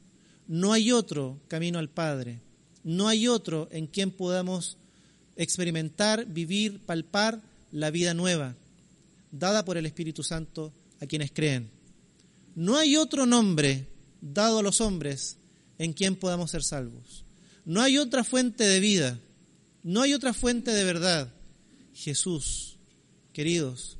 No 0.48 0.74
hay 0.74 0.92
otro 0.92 1.40
camino 1.48 1.80
al 1.80 1.90
Padre. 1.90 2.42
No 2.84 3.08
hay 3.08 3.28
otro 3.28 3.68
en 3.72 3.88
quien 3.88 4.12
podamos 4.12 4.78
experimentar, 5.36 6.26
vivir, 6.26 6.80
palpar 6.86 7.42
la 7.72 7.90
vida 7.92 8.14
nueva, 8.14 8.56
dada 9.32 9.66
por 9.66 9.78
el 9.78 9.86
Espíritu 9.86 10.24
Santo 10.24 10.72
a 11.02 11.08
quienes 11.08 11.32
creen. 11.32 11.70
No 12.56 12.78
hay 12.78 12.96
otro 12.96 13.26
nombre 13.26 13.88
dado 14.22 14.60
a 14.60 14.64
los 14.64 14.82
hombres 14.82 15.38
en 15.78 15.94
quien 15.94 16.16
podamos 16.16 16.52
ser 16.52 16.64
salvos. 16.64 17.26
No 17.66 17.82
hay 17.82 17.98
otra 17.98 18.24
fuente 18.24 18.64
de 18.66 18.80
vida. 18.80 19.20
No 19.84 20.02
hay 20.02 20.14
otra 20.14 20.34
fuente 20.34 20.72
de 20.72 20.84
verdad. 20.84 21.34
Jesús 21.94 22.75
Queridos, 23.36 23.98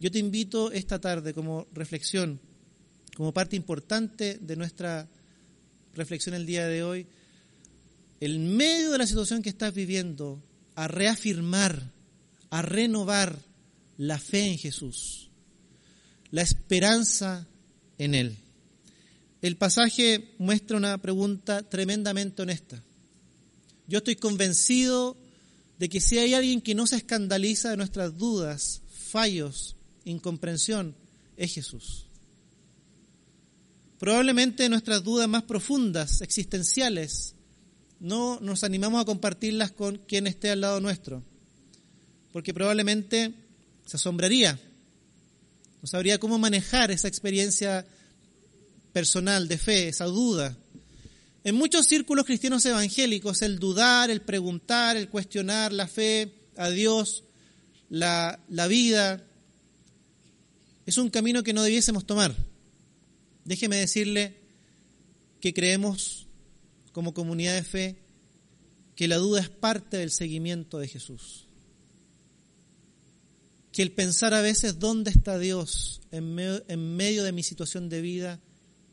yo 0.00 0.10
te 0.10 0.18
invito 0.18 0.72
esta 0.72 1.00
tarde 1.00 1.32
como 1.32 1.68
reflexión, 1.72 2.40
como 3.16 3.32
parte 3.32 3.54
importante 3.54 4.36
de 4.40 4.56
nuestra 4.56 5.08
reflexión 5.94 6.34
el 6.34 6.44
día 6.44 6.66
de 6.66 6.82
hoy, 6.82 7.06
en 8.18 8.56
medio 8.56 8.90
de 8.90 8.98
la 8.98 9.06
situación 9.06 9.42
que 9.42 9.50
estás 9.50 9.72
viviendo, 9.72 10.42
a 10.74 10.88
reafirmar, 10.88 11.92
a 12.50 12.62
renovar 12.62 13.38
la 13.96 14.18
fe 14.18 14.44
en 14.48 14.58
Jesús, 14.58 15.30
la 16.32 16.42
esperanza 16.42 17.46
en 17.96 18.16
Él. 18.16 18.36
El 19.40 19.56
pasaje 19.56 20.34
muestra 20.38 20.78
una 20.78 20.98
pregunta 20.98 21.62
tremendamente 21.62 22.42
honesta. 22.42 22.82
Yo 23.86 23.98
estoy 23.98 24.16
convencido 24.16 25.16
de 25.78 25.88
que 25.88 26.00
si 26.00 26.18
hay 26.18 26.34
alguien 26.34 26.60
que 26.60 26.74
no 26.74 26.86
se 26.86 26.96
escandaliza 26.96 27.70
de 27.70 27.76
nuestras 27.76 28.16
dudas, 28.16 28.82
fallos, 28.88 29.76
incomprensión, 30.04 30.94
es 31.36 31.54
Jesús. 31.54 32.06
Probablemente 33.98 34.68
nuestras 34.68 35.02
dudas 35.02 35.28
más 35.28 35.44
profundas, 35.44 36.20
existenciales, 36.20 37.34
no 38.00 38.38
nos 38.40 38.64
animamos 38.64 39.00
a 39.00 39.04
compartirlas 39.04 39.72
con 39.72 39.98
quien 39.98 40.26
esté 40.26 40.50
al 40.50 40.60
lado 40.60 40.80
nuestro, 40.80 41.22
porque 42.32 42.52
probablemente 42.52 43.32
se 43.86 43.96
asombraría, 43.96 44.58
no 45.80 45.88
sabría 45.88 46.18
cómo 46.18 46.38
manejar 46.38 46.90
esa 46.90 47.08
experiencia 47.08 47.86
personal 48.92 49.48
de 49.48 49.58
fe, 49.58 49.88
esa 49.88 50.06
duda. 50.06 50.56
En 51.44 51.56
muchos 51.56 51.86
círculos 51.86 52.24
cristianos 52.24 52.64
evangélicos, 52.64 53.42
el 53.42 53.58
dudar, 53.58 54.10
el 54.10 54.22
preguntar, 54.22 54.96
el 54.96 55.10
cuestionar 55.10 55.74
la 55.74 55.86
fe 55.86 56.32
a 56.56 56.70
Dios, 56.70 57.24
la, 57.90 58.40
la 58.48 58.66
vida, 58.66 59.22
es 60.86 60.96
un 60.96 61.10
camino 61.10 61.42
que 61.42 61.52
no 61.52 61.62
debiésemos 61.62 62.06
tomar. 62.06 62.34
Déjeme 63.44 63.76
decirle 63.76 64.36
que 65.38 65.52
creemos 65.52 66.26
como 66.92 67.12
comunidad 67.12 67.56
de 67.56 67.62
fe 67.62 67.96
que 68.96 69.06
la 69.06 69.16
duda 69.16 69.42
es 69.42 69.50
parte 69.50 69.98
del 69.98 70.12
seguimiento 70.12 70.78
de 70.78 70.88
Jesús. 70.88 71.46
Que 73.70 73.82
el 73.82 73.92
pensar 73.92 74.32
a 74.32 74.40
veces 74.40 74.78
dónde 74.78 75.10
está 75.10 75.38
Dios 75.38 76.00
en 76.10 76.34
medio, 76.34 76.64
en 76.68 76.96
medio 76.96 77.22
de 77.22 77.32
mi 77.32 77.42
situación 77.42 77.90
de 77.90 78.00
vida 78.00 78.40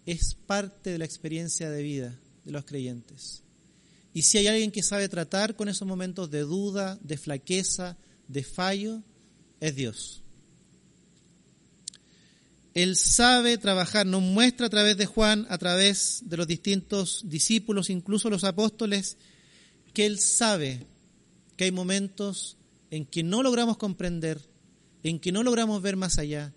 es 0.06 0.34
parte 0.34 0.90
de 0.90 0.98
la 0.98 1.06
experiencia 1.06 1.70
de 1.70 1.82
vida 1.82 2.20
de 2.45 2.51
los 2.51 2.65
creyentes. 2.65 3.43
Y 4.13 4.23
si 4.23 4.38
hay 4.38 4.47
alguien 4.47 4.71
que 4.71 4.84
sabe 4.84 5.08
tratar 5.10 5.56
con 5.56 5.69
esos 5.69 5.88
momentos 5.88 6.30
de 6.32 6.41
duda, 6.41 6.97
de 7.01 7.17
flaqueza, 7.17 7.97
de 8.27 8.43
fallo, 8.43 9.01
es 9.60 9.75
Dios. 9.75 10.21
Él 12.73 12.95
sabe 12.95 13.58
trabajar, 13.58 14.06
nos 14.06 14.21
muestra 14.21 14.67
a 14.67 14.69
través 14.69 14.97
de 14.97 15.06
Juan, 15.06 15.45
a 15.49 15.58
través 15.58 16.23
de 16.25 16.38
los 16.38 16.47
distintos 16.47 17.21
discípulos, 17.25 17.89
incluso 17.89 18.30
los 18.30 18.43
apóstoles, 18.43 19.17
que 19.93 20.06
Él 20.06 20.19
sabe 20.19 20.86
que 21.58 21.65
hay 21.65 21.71
momentos 21.71 22.58
en 22.89 23.06
que 23.06 23.23
no 23.23 23.43
logramos 23.43 23.77
comprender, 23.77 24.41
en 25.04 25.19
que 25.19 25.32
no 25.32 25.43
logramos 25.43 25.82
ver 25.82 25.97
más 25.97 26.17
allá, 26.17 26.54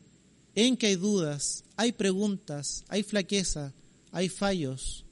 en 0.55 0.77
que 0.77 0.87
hay 0.87 0.97
dudas, 0.97 1.65
hay 1.77 1.93
preguntas, 1.93 2.85
hay 2.89 3.03
flaqueza, 3.03 3.73
hay 4.13 4.29
fallos, 4.29 5.04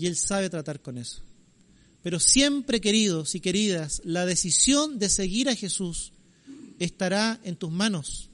y 0.00 0.06
Él 0.06 0.16
sabe 0.16 0.48
tratar 0.48 0.80
con 0.80 0.96
eso. 0.96 1.20
Pero 2.02 2.18
siempre, 2.18 2.80
queridos 2.80 3.34
y 3.34 3.40
queridas, 3.40 4.00
la 4.02 4.24
decisión 4.24 4.98
de 4.98 5.10
seguir 5.10 5.50
a 5.50 5.54
Jesús 5.54 6.12
estará 6.78 7.38
en 7.44 7.56
tus 7.56 7.70
manos. 7.70 8.30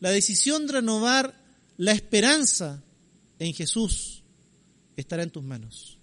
La 0.00 0.10
decisión 0.10 0.66
de 0.66 0.72
renovar 0.72 1.40
la 1.76 1.92
esperanza 1.92 2.82
en 3.38 3.54
Jesús 3.54 4.24
estará 4.96 5.22
en 5.22 5.30
tus 5.30 5.44
manos. 5.44 5.98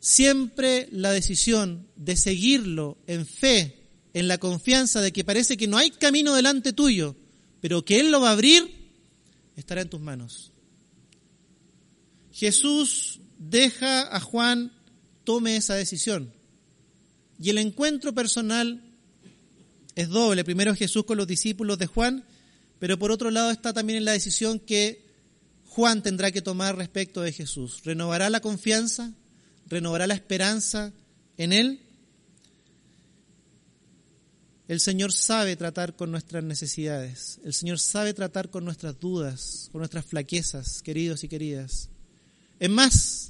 Siempre 0.00 0.88
la 0.90 1.12
decisión 1.12 1.86
de 1.94 2.16
seguirlo 2.16 2.98
en 3.06 3.24
fe, 3.24 3.76
en 4.14 4.26
la 4.26 4.38
confianza 4.38 5.00
de 5.00 5.12
que 5.12 5.22
parece 5.22 5.56
que 5.56 5.68
no 5.68 5.76
hay 5.76 5.92
camino 5.92 6.34
delante 6.34 6.72
tuyo, 6.72 7.14
pero 7.60 7.84
que 7.84 8.00
Él 8.00 8.10
lo 8.10 8.20
va 8.20 8.30
a 8.30 8.32
abrir, 8.32 8.68
estará 9.54 9.82
en 9.82 9.90
tus 9.90 10.00
manos. 10.00 10.50
Jesús 12.32 13.20
deja 13.40 14.14
a 14.14 14.20
Juan 14.20 14.70
tome 15.24 15.56
esa 15.56 15.74
decisión. 15.74 16.32
Y 17.40 17.50
el 17.50 17.58
encuentro 17.58 18.14
personal 18.14 18.82
es 19.96 20.08
doble. 20.08 20.44
Primero 20.44 20.74
Jesús 20.74 21.04
con 21.04 21.16
los 21.16 21.26
discípulos 21.26 21.78
de 21.78 21.86
Juan, 21.86 22.24
pero 22.78 22.98
por 22.98 23.10
otro 23.10 23.30
lado 23.30 23.50
está 23.50 23.72
también 23.72 23.98
en 23.98 24.04
la 24.04 24.12
decisión 24.12 24.60
que 24.60 25.04
Juan 25.66 26.02
tendrá 26.02 26.30
que 26.30 26.42
tomar 26.42 26.76
respecto 26.76 27.22
de 27.22 27.32
Jesús. 27.32 27.82
¿Renovará 27.84 28.28
la 28.30 28.40
confianza? 28.40 29.12
¿Renovará 29.66 30.06
la 30.06 30.14
esperanza 30.14 30.92
en 31.38 31.52
Él? 31.52 31.80
El 34.68 34.80
Señor 34.80 35.12
sabe 35.12 35.56
tratar 35.56 35.96
con 35.96 36.10
nuestras 36.10 36.44
necesidades. 36.44 37.40
El 37.44 37.54
Señor 37.54 37.78
sabe 37.78 38.14
tratar 38.14 38.50
con 38.50 38.64
nuestras 38.64 39.00
dudas, 39.00 39.68
con 39.72 39.80
nuestras 39.80 40.04
flaquezas, 40.04 40.82
queridos 40.82 41.24
y 41.24 41.28
queridas. 41.28 41.88
Es 42.60 42.70
más, 42.70 43.29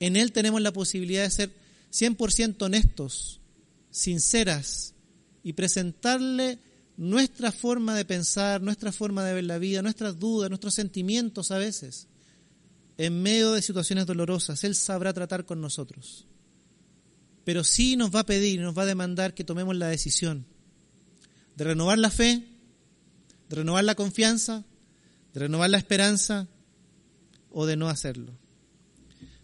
en 0.00 0.16
Él 0.16 0.32
tenemos 0.32 0.60
la 0.60 0.72
posibilidad 0.72 1.22
de 1.22 1.30
ser 1.30 1.50
100% 1.92 2.62
honestos, 2.62 3.40
sinceras 3.90 4.94
y 5.42 5.52
presentarle 5.52 6.58
nuestra 6.96 7.52
forma 7.52 7.94
de 7.94 8.04
pensar, 8.04 8.62
nuestra 8.62 8.92
forma 8.92 9.24
de 9.24 9.34
ver 9.34 9.44
la 9.44 9.58
vida, 9.58 9.82
nuestras 9.82 10.18
dudas, 10.18 10.50
nuestros 10.50 10.74
sentimientos 10.74 11.50
a 11.50 11.58
veces. 11.58 12.08
En 12.98 13.22
medio 13.22 13.52
de 13.52 13.62
situaciones 13.62 14.06
dolorosas, 14.06 14.64
Él 14.64 14.74
sabrá 14.74 15.12
tratar 15.12 15.44
con 15.46 15.60
nosotros. 15.60 16.26
Pero 17.44 17.64
sí 17.64 17.96
nos 17.96 18.14
va 18.14 18.20
a 18.20 18.26
pedir, 18.26 18.60
nos 18.60 18.76
va 18.76 18.82
a 18.82 18.86
demandar 18.86 19.34
que 19.34 19.44
tomemos 19.44 19.76
la 19.76 19.88
decisión 19.88 20.46
de 21.56 21.64
renovar 21.64 21.98
la 21.98 22.10
fe, 22.10 22.42
de 23.48 23.56
renovar 23.56 23.84
la 23.84 23.94
confianza, 23.94 24.64
de 25.34 25.40
renovar 25.40 25.70
la 25.70 25.78
esperanza 25.78 26.48
o 27.50 27.66
de 27.66 27.76
no 27.76 27.88
hacerlo. 27.88 28.32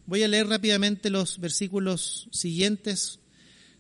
Voy 0.07 0.23
a 0.23 0.29
leer 0.29 0.49
rápidamente 0.49 1.11
los 1.11 1.39
versículos 1.41 2.29
siguientes. 2.33 3.19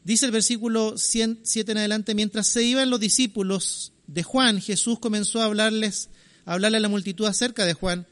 Dice 0.04 0.26
el 0.26 0.32
versículo 0.32 0.96
7 0.96 1.42
en 1.72 1.78
adelante, 1.78 2.14
mientras 2.14 2.46
se 2.46 2.62
iban 2.62 2.90
los 2.90 3.00
discípulos 3.00 3.92
de 4.06 4.22
Juan, 4.22 4.60
Jesús 4.60 4.98
comenzó 4.98 5.40
a 5.40 5.46
hablarles, 5.46 6.10
a 6.44 6.54
hablarle 6.54 6.78
a 6.78 6.80
la 6.80 6.88
multitud 6.88 7.26
acerca 7.26 7.64
de 7.64 7.74
Juan. 7.74 8.06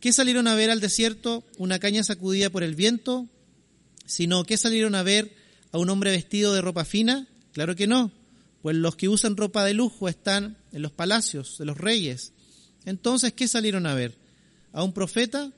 ¿Qué 0.00 0.12
salieron 0.12 0.46
a 0.48 0.54
ver 0.54 0.70
al 0.70 0.80
desierto? 0.80 1.44
¿Una 1.58 1.78
caña 1.78 2.04
sacudida 2.04 2.50
por 2.50 2.62
el 2.62 2.74
viento? 2.74 3.28
Sino, 4.06 4.44
¿qué 4.44 4.56
salieron 4.56 4.94
a 4.94 5.02
ver 5.02 5.34
a 5.72 5.78
un 5.78 5.90
hombre 5.90 6.10
vestido 6.10 6.54
de 6.54 6.60
ropa 6.60 6.84
fina? 6.84 7.26
Claro 7.52 7.76
que 7.76 7.86
no 7.86 8.12
pues 8.64 8.76
los 8.76 8.96
que 8.96 9.10
usan 9.10 9.36
ropa 9.36 9.62
de 9.62 9.74
lujo 9.74 10.08
están 10.08 10.56
en 10.72 10.80
los 10.80 10.90
palacios 10.90 11.58
de 11.58 11.66
los 11.66 11.76
reyes. 11.76 12.32
Entonces, 12.86 13.34
¿qué 13.34 13.46
salieron 13.46 13.84
a 13.84 13.92
ver? 13.92 14.16
¿A 14.72 14.82
un 14.82 14.94
profeta? 14.94 15.52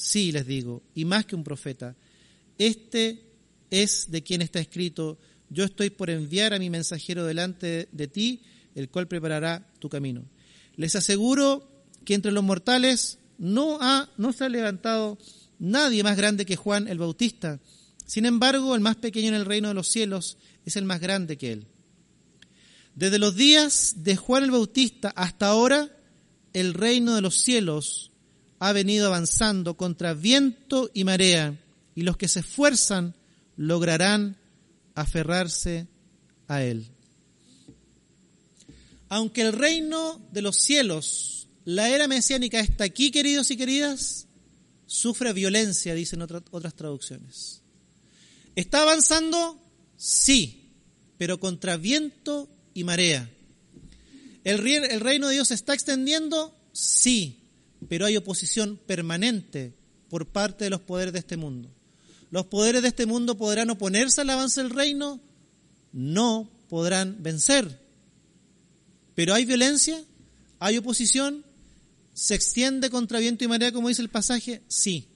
Sí, 0.00 0.32
les 0.32 0.46
digo, 0.46 0.82
y 0.94 1.04
más 1.04 1.26
que 1.26 1.36
un 1.36 1.44
profeta. 1.44 1.94
Este 2.56 3.22
es 3.70 4.10
de 4.10 4.22
quien 4.22 4.40
está 4.40 4.58
escrito, 4.58 5.18
yo 5.50 5.64
estoy 5.64 5.90
por 5.90 6.08
enviar 6.08 6.54
a 6.54 6.58
mi 6.58 6.70
mensajero 6.70 7.26
delante 7.26 7.86
de 7.92 8.08
ti, 8.08 8.40
el 8.74 8.88
cual 8.88 9.08
preparará 9.08 9.70
tu 9.78 9.90
camino. 9.90 10.24
Les 10.76 10.96
aseguro 10.96 11.68
que 12.06 12.14
entre 12.14 12.32
los 12.32 12.42
mortales 12.42 13.18
no, 13.36 13.76
ha, 13.82 14.08
no 14.16 14.32
se 14.32 14.44
ha 14.44 14.48
levantado 14.48 15.18
nadie 15.58 16.02
más 16.02 16.16
grande 16.16 16.46
que 16.46 16.56
Juan 16.56 16.88
el 16.88 16.98
Bautista. 16.98 17.60
Sin 18.06 18.24
embargo, 18.24 18.74
el 18.74 18.80
más 18.80 18.96
pequeño 18.96 19.28
en 19.28 19.34
el 19.34 19.44
reino 19.44 19.68
de 19.68 19.74
los 19.74 19.88
cielos 19.88 20.38
es 20.64 20.76
el 20.76 20.84
más 20.86 21.00
grande 21.00 21.36
que 21.36 21.52
él. 21.52 21.66
Desde 22.94 23.18
los 23.18 23.36
días 23.36 23.96
de 23.98 24.16
Juan 24.16 24.44
el 24.44 24.50
Bautista 24.50 25.12
hasta 25.14 25.48
ahora, 25.48 25.94
el 26.54 26.72
reino 26.72 27.14
de 27.14 27.20
los 27.20 27.42
cielos 27.42 28.09
ha 28.60 28.72
venido 28.72 29.06
avanzando 29.06 29.76
contra 29.76 30.14
viento 30.14 30.90
y 30.94 31.02
marea, 31.04 31.58
y 31.96 32.02
los 32.02 32.16
que 32.16 32.28
se 32.28 32.40
esfuerzan 32.40 33.14
lograrán 33.56 34.36
aferrarse 34.94 35.88
a 36.46 36.62
él. 36.62 36.86
Aunque 39.08 39.42
el 39.42 39.52
reino 39.52 40.20
de 40.30 40.42
los 40.42 40.56
cielos, 40.56 41.48
la 41.64 41.88
era 41.88 42.06
mesiánica 42.06 42.60
está 42.60 42.84
aquí, 42.84 43.10
queridos 43.10 43.50
y 43.50 43.56
queridas, 43.56 44.28
sufre 44.86 45.32
violencia, 45.32 45.94
dicen 45.94 46.22
otras 46.22 46.74
traducciones. 46.74 47.62
¿Está 48.54 48.82
avanzando? 48.82 49.58
Sí, 49.96 50.70
pero 51.18 51.40
contra 51.40 51.76
viento 51.76 52.48
y 52.74 52.84
marea. 52.84 53.28
¿El, 54.44 54.58
reino 55.00 55.28
de 55.28 55.34
Dios 55.34 55.48
se 55.48 55.54
está 55.54 55.74
extendiendo? 55.74 56.54
Sí, 56.72 57.39
pero 57.90 58.06
hay 58.06 58.16
oposición 58.16 58.78
permanente 58.86 59.74
por 60.08 60.28
parte 60.28 60.62
de 60.62 60.70
los 60.70 60.80
poderes 60.80 61.12
de 61.12 61.18
este 61.18 61.36
mundo. 61.36 61.68
¿Los 62.30 62.46
poderes 62.46 62.82
de 62.82 62.88
este 62.88 63.04
mundo 63.04 63.36
podrán 63.36 63.68
oponerse 63.68 64.20
al 64.20 64.30
avance 64.30 64.62
del 64.62 64.70
reino? 64.70 65.20
No 65.92 66.48
podrán 66.68 67.20
vencer. 67.20 67.80
Pero 69.16 69.34
hay 69.34 69.44
violencia, 69.44 70.00
hay 70.60 70.78
oposición, 70.78 71.44
se 72.14 72.36
extiende 72.36 72.90
contra 72.90 73.18
viento 73.18 73.42
y 73.42 73.48
marea, 73.48 73.72
como 73.72 73.88
dice 73.88 74.02
el 74.02 74.08
pasaje, 74.08 74.62
sí. 74.68 75.08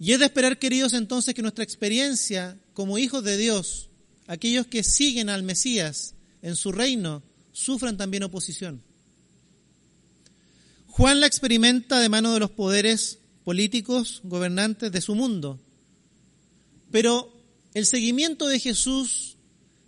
Y 0.00 0.10
es 0.10 0.18
de 0.18 0.24
esperar, 0.24 0.58
queridos, 0.58 0.94
entonces 0.94 1.32
que 1.32 1.42
nuestra 1.42 1.62
experiencia 1.62 2.58
como 2.72 2.98
hijos 2.98 3.22
de 3.22 3.36
Dios, 3.36 3.88
aquellos 4.26 4.66
que 4.66 4.82
siguen 4.82 5.28
al 5.28 5.44
Mesías 5.44 6.14
en 6.42 6.56
su 6.56 6.72
reino, 6.72 7.22
sufran 7.52 7.96
también 7.96 8.24
oposición. 8.24 8.82
Juan 10.90 11.20
la 11.20 11.26
experimenta 11.26 12.00
de 12.00 12.08
mano 12.08 12.34
de 12.34 12.40
los 12.40 12.50
poderes 12.50 13.18
políticos, 13.44 14.20
gobernantes 14.24 14.90
de 14.90 15.00
su 15.00 15.14
mundo. 15.14 15.58
Pero 16.90 17.32
el 17.74 17.86
seguimiento 17.86 18.48
de 18.48 18.58
Jesús 18.58 19.36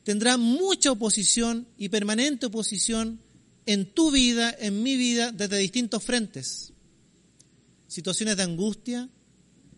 tendrá 0.04 0.36
mucha 0.36 0.92
oposición 0.92 1.66
y 1.76 1.88
permanente 1.88 2.46
oposición 2.46 3.20
en 3.66 3.86
tu 3.86 4.12
vida, 4.12 4.54
en 4.58 4.82
mi 4.82 4.96
vida, 4.96 5.32
desde 5.32 5.58
distintos 5.58 6.04
frentes. 6.04 6.72
Situaciones 7.88 8.36
de 8.36 8.44
angustia, 8.44 9.08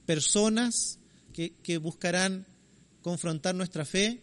personas 0.06 0.98
que, 1.32 1.78
buscarán 1.78 2.46
confrontar 3.02 3.54
nuestra 3.54 3.84
fe, 3.84 4.20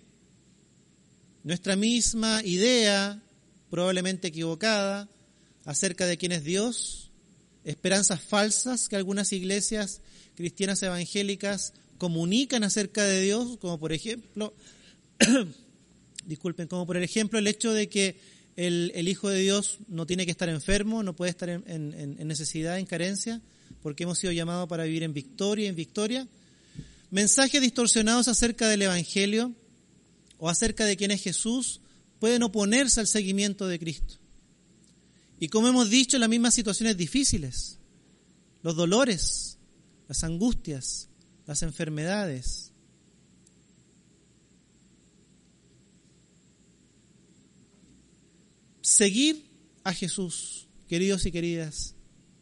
nuestra 1.43 1.75
misma 1.75 2.41
idea, 2.43 3.21
probablemente 3.69 4.27
equivocada, 4.27 5.09
acerca 5.65 6.05
de 6.05 6.17
quién 6.17 6.31
es 6.31 6.43
Dios, 6.43 7.11
esperanzas 7.63 8.21
falsas 8.21 8.89
que 8.89 8.95
algunas 8.95 9.31
iglesias 9.33 10.01
cristianas 10.35 10.81
evangélicas 10.81 11.73
comunican 11.97 12.63
acerca 12.63 13.03
de 13.03 13.21
Dios, 13.21 13.57
como 13.59 13.79
por 13.79 13.93
ejemplo, 13.93 14.53
disculpen, 16.25 16.67
como 16.67 16.87
por 16.87 16.97
ejemplo 16.97 17.37
el 17.37 17.47
hecho 17.47 17.73
de 17.73 17.89
que 17.89 18.19
el, 18.55 19.07
Hijo 19.07 19.29
de 19.29 19.39
Dios 19.39 19.77
no 19.87 20.05
tiene 20.05 20.25
que 20.25 20.31
estar 20.31 20.49
enfermo, 20.49 21.03
no 21.03 21.15
puede 21.15 21.31
estar 21.31 21.49
en, 21.49 21.63
en 21.67 22.27
necesidad, 22.27 22.79
en 22.79 22.85
carencia, 22.85 23.41
porque 23.81 24.03
hemos 24.03 24.19
sido 24.19 24.33
llamados 24.33 24.67
para 24.67 24.83
vivir 24.83 25.03
en 25.03 25.13
victoria, 25.13 25.69
en 25.69 25.75
victoria. 25.75 26.27
Mensajes 27.09 27.61
distorsionados 27.61 28.27
acerca 28.27 28.67
del 28.69 28.83
Evangelio 28.83 29.53
o 30.37 30.49
acerca 30.49 30.85
de 30.85 30.97
quién 30.97 31.11
es 31.11 31.21
Jesús 31.21 31.81
pueden 32.19 32.43
oponerse 32.43 32.99
al 32.99 33.07
seguimiento 33.07 33.67
de 33.67 33.79
Cristo. 33.79 34.20
Y 35.41 35.49
como 35.49 35.67
hemos 35.67 35.89
dicho, 35.89 36.19
las 36.19 36.29
mismas 36.29 36.53
situaciones 36.53 36.95
difíciles, 36.95 37.79
los 38.61 38.75
dolores, 38.75 39.57
las 40.07 40.23
angustias, 40.23 41.09
las 41.47 41.63
enfermedades. 41.63 42.73
Seguir 48.83 49.49
a 49.83 49.95
Jesús, 49.95 50.67
queridos 50.87 51.25
y 51.25 51.31
queridas, 51.31 51.95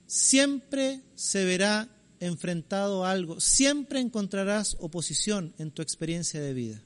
siempre 0.06 1.02
se 1.16 1.46
verá 1.46 1.88
enfrentado 2.20 3.06
a 3.06 3.12
algo, 3.12 3.40
siempre 3.40 4.02
encontrarás 4.02 4.76
oposición 4.78 5.54
en 5.58 5.72
tu 5.72 5.82
experiencia 5.82 6.42
de 6.42 6.54
vida. 6.54 6.84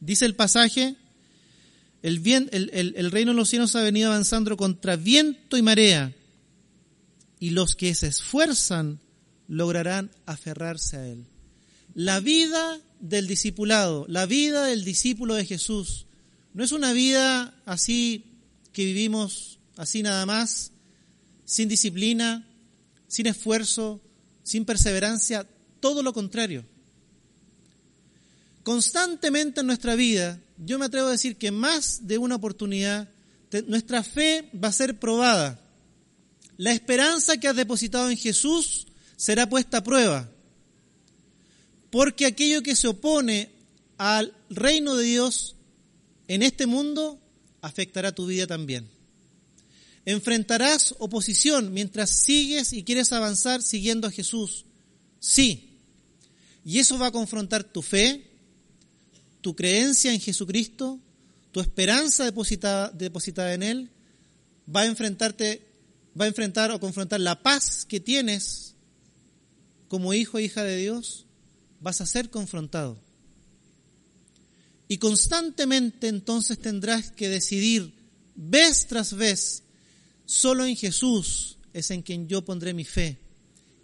Dice 0.00 0.24
el 0.24 0.34
pasaje, 0.34 0.96
el, 2.04 2.70
el, 2.96 3.10
reino 3.10 3.32
de 3.32 3.36
los 3.36 3.48
cielos 3.48 3.74
ha 3.76 3.80
venido 3.80 4.10
avanzando 4.10 4.58
contra 4.58 4.96
viento 4.96 5.56
y 5.56 5.62
marea, 5.62 6.14
y 7.40 7.50
los 7.50 7.76
que 7.76 7.94
se 7.94 8.08
esfuerzan 8.08 9.00
lograrán 9.48 10.10
aferrarse 10.26 10.98
a 10.98 11.08
él. 11.08 11.24
La 11.94 12.20
vida 12.20 12.78
del 13.00 13.26
discipulado, 13.26 14.04
la 14.06 14.26
vida 14.26 14.66
del 14.66 14.84
discípulo 14.84 15.34
de 15.34 15.46
Jesús, 15.46 16.06
no 16.52 16.62
es 16.62 16.72
una 16.72 16.92
vida 16.92 17.54
así 17.64 18.26
que 18.74 18.84
vivimos 18.84 19.58
así 19.78 20.02
nada 20.02 20.26
más, 20.26 20.72
sin 21.46 21.70
disciplina, 21.70 22.46
sin 23.08 23.28
esfuerzo, 23.28 24.02
sin 24.42 24.66
perseverancia, 24.66 25.48
todo 25.80 26.02
lo 26.02 26.12
contrario. 26.12 26.66
Constantemente 28.62 29.60
en 29.62 29.68
nuestra 29.68 29.94
vida, 29.94 30.38
yo 30.58 30.78
me 30.78 30.86
atrevo 30.86 31.08
a 31.08 31.12
decir 31.12 31.36
que 31.36 31.50
más 31.50 32.06
de 32.06 32.18
una 32.18 32.36
oportunidad, 32.36 33.08
nuestra 33.66 34.02
fe 34.02 34.50
va 34.52 34.68
a 34.68 34.72
ser 34.72 34.98
probada. 34.98 35.60
La 36.56 36.72
esperanza 36.72 37.36
que 37.38 37.48
has 37.48 37.56
depositado 37.56 38.10
en 38.10 38.16
Jesús 38.16 38.86
será 39.16 39.48
puesta 39.48 39.78
a 39.78 39.84
prueba. 39.84 40.30
Porque 41.90 42.26
aquello 42.26 42.62
que 42.62 42.76
se 42.76 42.88
opone 42.88 43.50
al 43.98 44.34
reino 44.50 44.96
de 44.96 45.04
Dios 45.04 45.56
en 46.28 46.42
este 46.42 46.66
mundo 46.66 47.20
afectará 47.60 48.12
tu 48.12 48.26
vida 48.26 48.46
también. 48.46 48.88
Enfrentarás 50.04 50.94
oposición 50.98 51.72
mientras 51.72 52.10
sigues 52.10 52.72
y 52.72 52.84
quieres 52.84 53.12
avanzar 53.12 53.62
siguiendo 53.62 54.06
a 54.06 54.10
Jesús. 54.10 54.66
Sí. 55.18 55.78
Y 56.64 56.78
eso 56.78 56.98
va 56.98 57.06
a 57.06 57.12
confrontar 57.12 57.64
tu 57.64 57.80
fe, 57.80 58.33
tu 59.44 59.54
creencia 59.54 60.10
en 60.10 60.20
Jesucristo, 60.20 60.98
tu 61.52 61.60
esperanza 61.60 62.24
depositada, 62.24 62.88
depositada 62.88 63.52
en 63.52 63.62
Él. 63.62 63.90
Va 64.74 64.80
a 64.80 64.86
enfrentarte, 64.86 65.60
va 66.18 66.24
a 66.24 66.28
enfrentar 66.28 66.70
o 66.70 66.80
confrontar 66.80 67.20
la 67.20 67.42
paz 67.42 67.84
que 67.84 68.00
tienes 68.00 68.74
como 69.88 70.14
hijo 70.14 70.38
e 70.38 70.44
hija 70.44 70.64
de 70.64 70.78
Dios. 70.78 71.26
Vas 71.78 72.00
a 72.00 72.06
ser 72.06 72.30
confrontado. 72.30 72.98
Y 74.88 74.96
constantemente 74.96 76.08
entonces 76.08 76.58
tendrás 76.58 77.10
que 77.10 77.28
decidir 77.28 77.92
vez 78.34 78.86
tras 78.86 79.12
vez 79.12 79.64
Solo 80.24 80.64
en 80.64 80.74
Jesús 80.74 81.58
es 81.74 81.90
en 81.90 82.00
quien 82.00 82.28
yo 82.28 82.46
pondré 82.46 82.72
mi 82.72 82.86
fe 82.86 83.18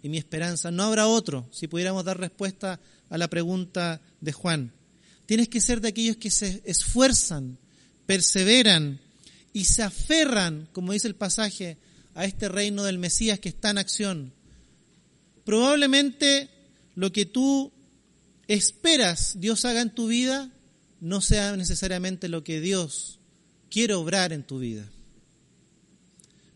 y 0.01 0.09
mi 0.09 0.17
esperanza. 0.17 0.71
No 0.71 0.81
habrá 0.81 1.05
otro, 1.05 1.47
si 1.51 1.67
pudiéramos 1.67 2.03
dar 2.03 2.19
respuesta 2.19 2.79
a 3.11 3.17
la 3.19 3.29
pregunta 3.29 4.01
de 4.21 4.31
Juan. 4.31 4.73
Tienes 5.31 5.47
que 5.47 5.61
ser 5.61 5.79
de 5.79 5.87
aquellos 5.87 6.17
que 6.17 6.29
se 6.29 6.61
esfuerzan, 6.65 7.57
perseveran 8.05 8.99
y 9.53 9.63
se 9.63 9.81
aferran, 9.81 10.67
como 10.73 10.91
dice 10.91 11.07
el 11.07 11.15
pasaje, 11.15 11.77
a 12.15 12.25
este 12.25 12.49
reino 12.49 12.83
del 12.83 12.99
Mesías 12.99 13.39
que 13.39 13.47
está 13.47 13.69
en 13.69 13.77
acción. 13.77 14.33
Probablemente 15.45 16.49
lo 16.95 17.13
que 17.13 17.25
tú 17.25 17.71
esperas 18.49 19.39
Dios 19.39 19.63
haga 19.63 19.79
en 19.79 19.95
tu 19.95 20.07
vida 20.07 20.51
no 20.99 21.21
sea 21.21 21.55
necesariamente 21.55 22.27
lo 22.27 22.43
que 22.43 22.59
Dios 22.59 23.21
quiere 23.69 23.93
obrar 23.93 24.33
en 24.33 24.43
tu 24.43 24.59
vida. 24.59 24.91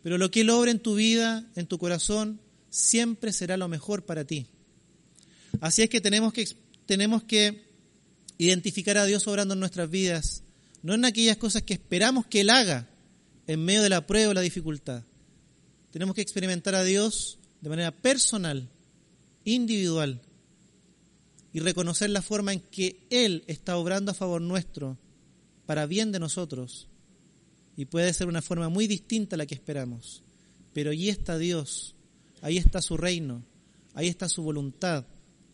Pero 0.04 0.18
lo 0.18 0.30
que 0.32 0.42
Él 0.42 0.50
obra 0.50 0.72
en 0.72 0.80
tu 0.80 0.96
vida, 0.96 1.50
en 1.56 1.66
tu 1.66 1.78
corazón, 1.78 2.42
siempre 2.70 3.32
será 3.32 3.56
lo 3.56 3.70
mejor 3.70 4.04
para 4.04 4.26
ti. 4.26 4.48
Así 5.62 5.82
es 5.82 5.90
que 5.90 6.02
tenemos 6.02 6.34
que, 6.34 6.46
tenemos 6.86 7.24
que 7.24 7.64
identificar 8.38 8.98
a 8.98 9.06
Dios 9.06 9.28
obrando 9.28 9.54
en 9.54 9.60
nuestras 9.60 9.89
vidas, 9.89 10.43
no 10.82 10.93
en 10.93 11.06
aquellas 11.06 11.38
cosas 11.38 11.63
que 11.63 11.74
esperamos 11.74 12.26
que 12.26 12.41
Él 12.41 12.50
haga 12.50 12.88
en 13.48 13.63
medio 13.63 13.84
de 13.84 13.89
la 13.89 14.06
prueba 14.06 14.32
o 14.32 14.34
la 14.34 14.41
dificultad. 14.41 15.04
Tenemos 15.91 16.15
que 16.15 16.21
experimentar 16.21 16.76
a 16.76 16.84
Dios 16.84 17.39
de 17.62 17.69
manera 17.69 17.91
personal, 17.91 18.69
individual, 19.43 20.21
y 21.54 21.60
reconocer 21.62 22.10
la 22.10 22.21
forma 22.21 22.52
en 22.52 22.60
que 22.60 23.00
Él 23.10 23.43
está 23.48 23.78
obrando 23.78 24.12
a 24.12 24.15
favor 24.15 24.41
nuestro, 24.41 24.98
para 25.65 25.86
bien 25.86 26.12
de 26.12 26.19
nosotros, 26.19 26.88
y 27.78 27.86
puede 27.86 28.13
ser 28.13 28.28
una 28.28 28.41
forma 28.41 28.69
muy 28.69 28.88
distinta 28.88 29.36
a 29.36 29.38
la 29.38 29.45
que 29.45 29.56
esperamos. 29.56 30.21
Pero 30.74 30.91
ahí 30.91 31.08
está 31.08 31.38
Dios, 31.38 31.95
ahí 32.41 32.58
está 32.58 32.82
su 32.82 32.98
reino, 32.98 33.41
ahí 33.93 34.08
está 34.08 34.28
su 34.28 34.43
voluntad, 34.43 35.06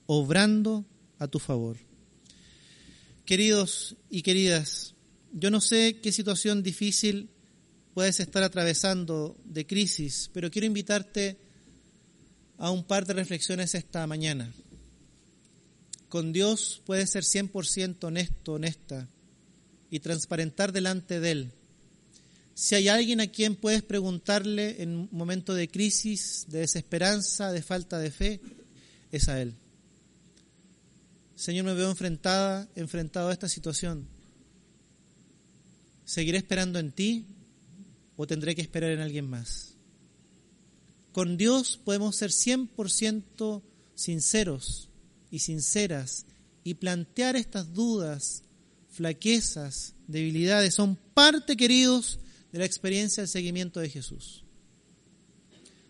obrando 0.07 0.85
a 1.19 1.27
tu 1.27 1.37
favor. 1.37 1.77
Queridos 3.31 3.95
y 4.09 4.23
queridas, 4.23 4.93
yo 5.31 5.51
no 5.51 5.61
sé 5.61 6.01
qué 6.03 6.11
situación 6.11 6.63
difícil 6.63 7.29
puedes 7.93 8.19
estar 8.19 8.43
atravesando 8.43 9.37
de 9.45 9.65
crisis, 9.65 10.29
pero 10.33 10.51
quiero 10.51 10.65
invitarte 10.65 11.37
a 12.57 12.71
un 12.71 12.83
par 12.83 13.07
de 13.07 13.13
reflexiones 13.13 13.73
esta 13.73 14.05
mañana. 14.05 14.53
Con 16.09 16.33
Dios 16.33 16.81
puedes 16.85 17.09
ser 17.09 17.23
100% 17.23 18.03
honesto, 18.03 18.51
honesta 18.51 19.07
y 19.89 20.01
transparentar 20.01 20.73
delante 20.73 21.21
de 21.21 21.31
Él 21.31 21.51
si 22.53 22.75
hay 22.75 22.89
alguien 22.89 23.21
a 23.21 23.27
quien 23.27 23.55
puedes 23.55 23.81
preguntarle 23.81 24.83
en 24.83 24.89
un 24.89 25.09
momento 25.13 25.53
de 25.53 25.69
crisis, 25.69 26.47
de 26.49 26.59
desesperanza, 26.59 27.53
de 27.53 27.61
falta 27.61 27.97
de 27.97 28.11
fe, 28.11 28.41
es 29.09 29.29
a 29.29 29.41
Él. 29.41 29.55
Señor, 31.41 31.65
me 31.65 31.73
veo 31.73 31.89
enfrentada, 31.89 32.69
enfrentado 32.75 33.29
a 33.29 33.33
esta 33.33 33.49
situación. 33.49 34.07
¿Seguiré 36.05 36.37
esperando 36.37 36.77
en 36.77 36.91
ti 36.91 37.25
o 38.15 38.27
tendré 38.27 38.53
que 38.53 38.61
esperar 38.61 38.91
en 38.91 38.99
alguien 38.99 39.27
más? 39.27 39.73
Con 41.11 41.37
Dios 41.37 41.79
podemos 41.83 42.15
ser 42.15 42.29
100% 42.29 43.63
sinceros 43.95 44.89
y 45.31 45.39
sinceras 45.39 46.27
y 46.63 46.75
plantear 46.75 47.35
estas 47.35 47.73
dudas, 47.73 48.43
flaquezas, 48.91 49.95
debilidades. 50.05 50.75
Son 50.75 50.95
parte, 50.95 51.57
queridos, 51.57 52.19
de 52.51 52.59
la 52.59 52.65
experiencia 52.65 53.23
del 53.23 53.29
seguimiento 53.29 53.79
de 53.79 53.89
Jesús. 53.89 54.43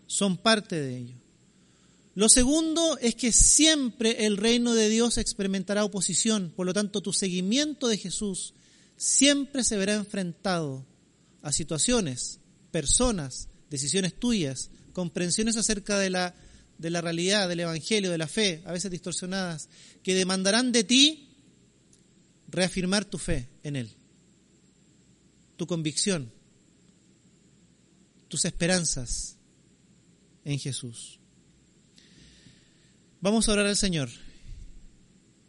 Son 0.06 0.38
parte 0.38 0.80
de 0.80 0.96
ello. 0.96 1.21
Lo 2.14 2.28
segundo 2.28 2.98
es 2.98 3.14
que 3.14 3.32
siempre 3.32 4.26
el 4.26 4.36
reino 4.36 4.74
de 4.74 4.90
Dios 4.90 5.16
experimentará 5.16 5.84
oposición, 5.84 6.52
por 6.54 6.66
lo 6.66 6.74
tanto 6.74 7.00
tu 7.00 7.12
seguimiento 7.12 7.88
de 7.88 7.96
Jesús 7.96 8.54
siempre 8.96 9.64
se 9.64 9.78
verá 9.78 9.94
enfrentado 9.94 10.86
a 11.40 11.52
situaciones, 11.52 12.40
personas, 12.70 13.48
decisiones 13.70 14.18
tuyas, 14.18 14.70
comprensiones 14.92 15.56
acerca 15.56 15.98
de 15.98 16.10
la, 16.10 16.34
de 16.76 16.90
la 16.90 17.00
realidad, 17.00 17.48
del 17.48 17.60
Evangelio, 17.60 18.10
de 18.10 18.18
la 18.18 18.28
fe, 18.28 18.62
a 18.66 18.72
veces 18.72 18.90
distorsionadas, 18.90 19.70
que 20.02 20.14
demandarán 20.14 20.70
de 20.70 20.84
ti 20.84 21.30
reafirmar 22.48 23.06
tu 23.06 23.16
fe 23.16 23.48
en 23.62 23.76
Él, 23.76 23.90
tu 25.56 25.66
convicción, 25.66 26.30
tus 28.28 28.44
esperanzas 28.44 29.38
en 30.44 30.58
Jesús. 30.58 31.21
Vamos 33.22 33.48
a 33.48 33.52
orar 33.52 33.66
al 33.66 33.76
Señor. 33.76 34.10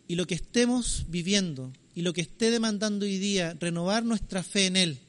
Y 0.08 0.16
lo 0.16 0.28
que 0.28 0.36
estemos 0.36 1.06
viviendo 1.10 1.74
y 1.96 2.04
lo 2.04 2.14
que 2.14 2.22
esté 2.22 2.52
demandando 2.52 3.06
hoy 3.06 3.18
día, 3.18 3.58
renovar 3.60 4.06
nuestra 4.06 4.44
fe 4.44 4.68
en 4.68 4.78
Él, 4.78 5.00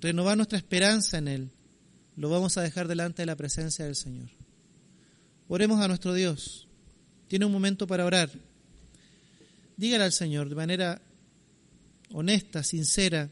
renovar 0.00 0.36
nuestra 0.36 0.58
esperanza 0.58 1.18
en 1.18 1.28
Él, 1.28 1.50
lo 2.16 2.30
vamos 2.30 2.58
a 2.58 2.62
dejar 2.62 2.88
delante 2.88 3.22
de 3.22 3.26
la 3.26 3.36
presencia 3.36 3.84
del 3.84 3.94
Señor. 3.94 4.28
Oremos 5.46 5.80
a 5.80 5.86
nuestro 5.86 6.14
Dios. 6.14 6.66
Tiene 7.28 7.46
un 7.46 7.52
momento 7.52 7.86
para 7.86 8.04
orar. 8.04 8.28
Dígale 9.76 10.02
al 10.02 10.12
Señor 10.12 10.48
de 10.48 10.56
manera 10.56 11.00
honesta, 12.10 12.64
sincera, 12.64 13.30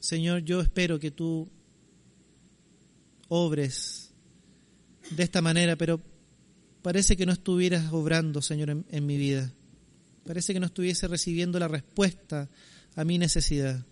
Señor, 0.00 0.42
yo 0.44 0.60
espero 0.60 0.98
que 0.98 1.10
tú 1.10 1.48
obres 3.34 4.12
de 5.16 5.22
esta 5.22 5.40
manera, 5.40 5.76
pero 5.76 6.02
parece 6.82 7.16
que 7.16 7.24
no 7.24 7.32
estuvieras 7.32 7.90
obrando, 7.90 8.42
Señor, 8.42 8.84
en, 8.86 9.06
mi 9.06 9.16
vida. 9.16 9.50
Parece 10.26 10.52
que 10.52 10.60
no 10.60 10.66
estuviese 10.66 11.08
recibiendo 11.08 11.58
la 11.58 11.66
respuesta 11.66 12.50
a 12.94 13.04
mi 13.04 13.16
necesidad. 13.16 13.86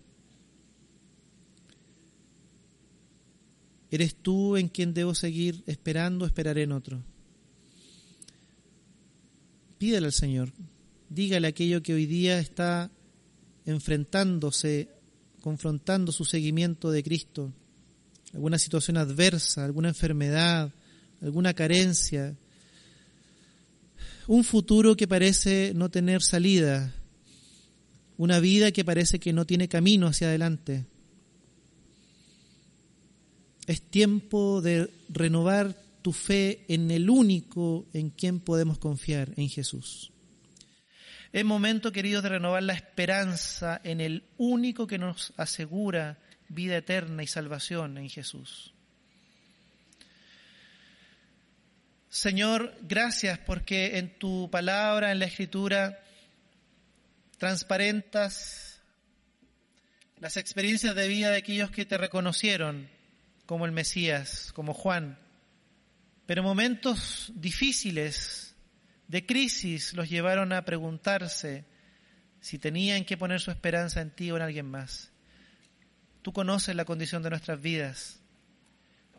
Eres 3.91 4.15
tú 4.15 4.59
en 4.59 4.69
quien 4.69 4.93
debo 4.93 5.15
seguir 5.15 5.65
esperando, 5.67 6.27
esperaré 6.27 6.65
en 6.65 6.73
otro. 6.73 7.03
Pídele 9.79 10.07
al 10.07 10.13
Señor, 10.13 10.53
dígale 11.09 11.49
aquello 11.49 11.83
que 11.83 11.95
hoy 11.95 12.05
día 12.05 12.39
está 12.39 12.91
enfrentándose, 13.65 14.91
confrontando 15.41 16.13
su 16.13 16.27
seguimiento 16.27 16.91
de 16.91 17.03
Cristo 17.03 17.55
alguna 18.33 18.59
situación 18.59 18.97
adversa, 18.97 19.65
alguna 19.65 19.89
enfermedad, 19.89 20.73
alguna 21.21 21.55
carencia, 21.55 22.35
un 24.27 24.45
futuro 24.45 24.97
que 24.97 25.09
parece 25.09 25.73
no 25.75 25.91
tener 25.91 26.23
salida, 26.23 26.95
una 28.17 28.39
vida 28.39 28.71
que 28.71 28.85
parece 28.85 29.19
que 29.19 29.33
no 29.33 29.47
tiene 29.47 29.69
camino 29.69 30.07
hacia 30.07 30.29
adelante. 30.29 30.87
Es 33.67 33.83
tiempo 33.83 34.61
de 34.61 34.91
renovar 35.09 35.77
tu 36.03 36.13
fe 36.13 36.65
en 36.69 36.91
el 36.91 37.11
único 37.11 37.87
en 37.93 38.11
quien 38.11 38.41
podemos 38.41 38.79
confiar, 38.79 39.33
en 39.37 39.49
Jesús. 39.49 40.13
Es 41.33 41.45
momento, 41.45 41.93
queridos, 41.93 42.23
de 42.23 42.31
renovar 42.31 42.63
la 42.63 42.75
esperanza 42.75 43.81
en 43.85 44.01
el 44.01 44.25
único 44.37 44.87
que 44.87 44.99
nos 44.99 45.33
asegura 45.37 46.19
vida 46.51 46.77
eterna 46.77 47.23
y 47.23 47.27
salvación 47.27 47.97
en 47.97 48.11
Jesús. 48.11 48.75
Señor, 52.11 52.77
gracias 52.83 53.39
porque 53.39 53.99
en 53.99 54.19
tu 54.19 54.51
palabra, 54.51 55.13
en 55.13 55.21
la 55.21 55.27
escritura, 55.27 56.03
transparentas 57.39 58.83
las 60.19 60.37
experiencias 60.37 60.95
de 60.95 61.09
vida 61.09 61.31
de 61.31 61.39
aquellos 61.39 61.71
que 61.71 61.87
te 61.87 61.97
reconocieron 61.97 62.91
como 63.47 63.65
el 63.65 63.73
Mesías, 63.73 64.53
como 64.53 64.75
Juan. 64.75 65.19
Pero 66.27 66.43
momentos 66.43 67.33
difíciles 67.35 68.55
de 69.09 69.25
crisis 69.25 69.95
los 69.95 70.11
llevaron 70.11 70.53
a 70.53 70.65
preguntarse 70.65 71.65
si 72.41 72.59
tenían 72.59 73.05
que 73.05 73.17
poner 73.17 73.41
su 73.41 73.51
esperanza 73.51 74.01
en 74.01 74.11
ti 74.11 74.31
o 74.31 74.37
en 74.37 74.43
alguien 74.43 74.67
más. 74.67 75.10
Tú 76.23 76.33
conoces 76.33 76.77
la 76.77 76.85
condición 76.85 77.23
de 77.23 77.31
nuestras 77.31 77.61
vidas. 77.61 78.21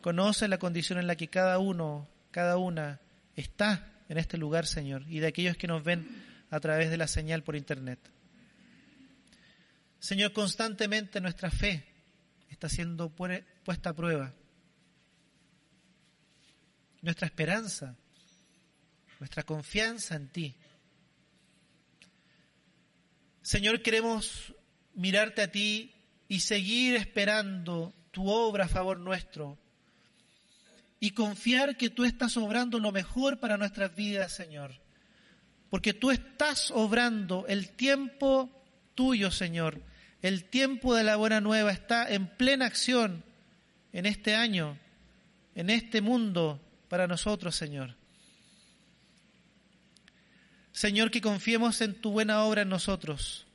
Conoces 0.00 0.48
la 0.48 0.58
condición 0.58 0.98
en 0.98 1.06
la 1.06 1.16
que 1.16 1.28
cada 1.28 1.58
uno, 1.58 2.08
cada 2.30 2.56
una 2.58 3.00
está 3.36 3.92
en 4.08 4.18
este 4.18 4.36
lugar, 4.36 4.66
Señor, 4.66 5.04
y 5.08 5.20
de 5.20 5.28
aquellos 5.28 5.56
que 5.56 5.66
nos 5.66 5.82
ven 5.82 6.06
a 6.50 6.60
través 6.60 6.90
de 6.90 6.96
la 6.96 7.06
señal 7.06 7.42
por 7.42 7.56
Internet. 7.56 7.98
Señor, 9.98 10.32
constantemente 10.32 11.20
nuestra 11.20 11.50
fe 11.50 11.84
está 12.50 12.68
siendo 12.68 13.10
puesta 13.10 13.90
a 13.90 13.94
prueba. 13.94 14.34
Nuestra 17.00 17.26
esperanza, 17.26 17.96
nuestra 19.18 19.44
confianza 19.44 20.14
en 20.16 20.28
ti. 20.28 20.54
Señor, 23.42 23.82
queremos 23.82 24.54
mirarte 24.94 25.42
a 25.42 25.50
ti 25.50 25.92
y 26.32 26.40
seguir 26.40 26.94
esperando 26.94 27.92
tu 28.10 28.30
obra 28.30 28.64
a 28.64 28.68
favor 28.68 28.98
nuestro 28.98 29.58
y 30.98 31.10
confiar 31.10 31.76
que 31.76 31.90
tú 31.90 32.04
estás 32.04 32.38
obrando 32.38 32.78
lo 32.78 32.90
mejor 32.90 33.38
para 33.38 33.58
nuestras 33.58 33.94
vidas, 33.94 34.32
Señor. 34.32 34.72
Porque 35.68 35.92
tú 35.92 36.10
estás 36.10 36.70
obrando 36.70 37.44
el 37.48 37.68
tiempo 37.68 38.50
tuyo, 38.94 39.30
Señor. 39.30 39.82
El 40.22 40.44
tiempo 40.44 40.94
de 40.94 41.04
la 41.04 41.16
buena 41.16 41.42
nueva 41.42 41.70
está 41.70 42.10
en 42.10 42.26
plena 42.26 42.64
acción 42.64 43.22
en 43.92 44.06
este 44.06 44.34
año, 44.34 44.78
en 45.54 45.68
este 45.68 46.00
mundo 46.00 46.62
para 46.88 47.06
nosotros, 47.06 47.56
Señor. 47.56 47.94
Señor, 50.72 51.10
que 51.10 51.20
confiemos 51.20 51.82
en 51.82 51.92
tu 51.92 52.10
buena 52.10 52.42
obra 52.44 52.62
en 52.62 52.70
nosotros 52.70 53.46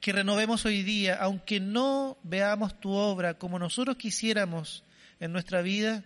que 0.00 0.12
renovemos 0.12 0.64
hoy 0.64 0.82
día, 0.82 1.16
aunque 1.16 1.60
no 1.60 2.18
veamos 2.22 2.80
tu 2.80 2.92
obra 2.92 3.34
como 3.34 3.58
nosotros 3.58 3.96
quisiéramos 3.96 4.82
en 5.20 5.32
nuestra 5.32 5.60
vida, 5.60 6.04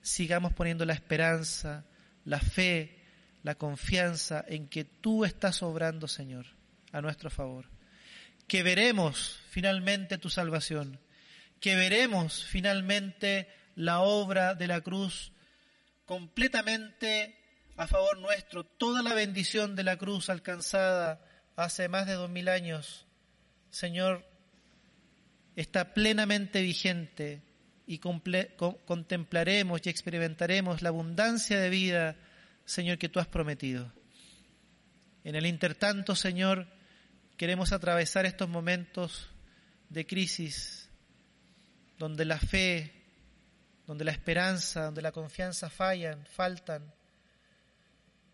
sigamos 0.00 0.52
poniendo 0.52 0.84
la 0.84 0.94
esperanza, 0.94 1.84
la 2.24 2.40
fe, 2.40 2.98
la 3.44 3.54
confianza 3.54 4.44
en 4.48 4.68
que 4.68 4.84
tú 4.84 5.24
estás 5.24 5.62
obrando, 5.62 6.08
Señor, 6.08 6.46
a 6.90 7.00
nuestro 7.00 7.30
favor. 7.30 7.66
Que 8.48 8.64
veremos 8.64 9.40
finalmente 9.50 10.18
tu 10.18 10.28
salvación, 10.28 10.98
que 11.60 11.76
veremos 11.76 12.44
finalmente 12.44 13.48
la 13.76 14.00
obra 14.00 14.56
de 14.56 14.66
la 14.66 14.80
cruz 14.80 15.32
completamente 16.06 17.38
a 17.76 17.86
favor 17.86 18.18
nuestro, 18.18 18.64
toda 18.64 19.00
la 19.02 19.14
bendición 19.14 19.76
de 19.76 19.84
la 19.84 19.96
cruz 19.96 20.28
alcanzada 20.28 21.24
hace 21.54 21.88
más 21.88 22.06
de 22.06 22.14
dos 22.14 22.28
mil 22.28 22.48
años 22.48 23.06
Señor, 23.72 24.22
está 25.56 25.94
plenamente 25.94 26.60
vigente 26.60 27.42
y 27.86 27.98
contemplaremos 27.98 29.80
y 29.82 29.88
experimentaremos 29.88 30.82
la 30.82 30.90
abundancia 30.90 31.58
de 31.58 31.70
vida, 31.70 32.16
Señor, 32.66 32.98
que 32.98 33.08
tú 33.08 33.18
has 33.18 33.28
prometido. 33.28 33.90
En 35.24 35.36
el 35.36 35.46
intertanto, 35.46 36.14
Señor, 36.14 36.68
queremos 37.38 37.72
atravesar 37.72 38.26
estos 38.26 38.50
momentos 38.50 39.30
de 39.88 40.06
crisis, 40.06 40.90
donde 41.98 42.26
la 42.26 42.38
fe, 42.38 42.92
donde 43.86 44.04
la 44.04 44.12
esperanza, 44.12 44.84
donde 44.84 45.00
la 45.00 45.12
confianza 45.12 45.70
fallan, 45.70 46.26
faltan, 46.26 46.92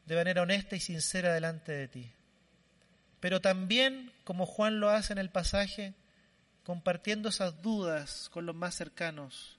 de 0.05 0.17
manera 0.17 0.43
honesta 0.43 0.75
y 0.75 0.81
sincera 0.81 1.33
delante 1.33 1.71
de 1.71 1.87
ti 1.87 2.13
pero 3.21 3.41
también, 3.41 4.13
como 4.29 4.45
Juan 4.45 4.79
lo 4.79 4.91
hace 4.91 5.15
en 5.15 5.19
el 5.19 5.31
pasaje, 5.31 5.95
compartiendo 6.63 7.31
esas 7.31 7.63
dudas 7.63 8.29
con 8.29 8.45
los 8.45 8.55
más 8.55 8.75
cercanos, 8.75 9.59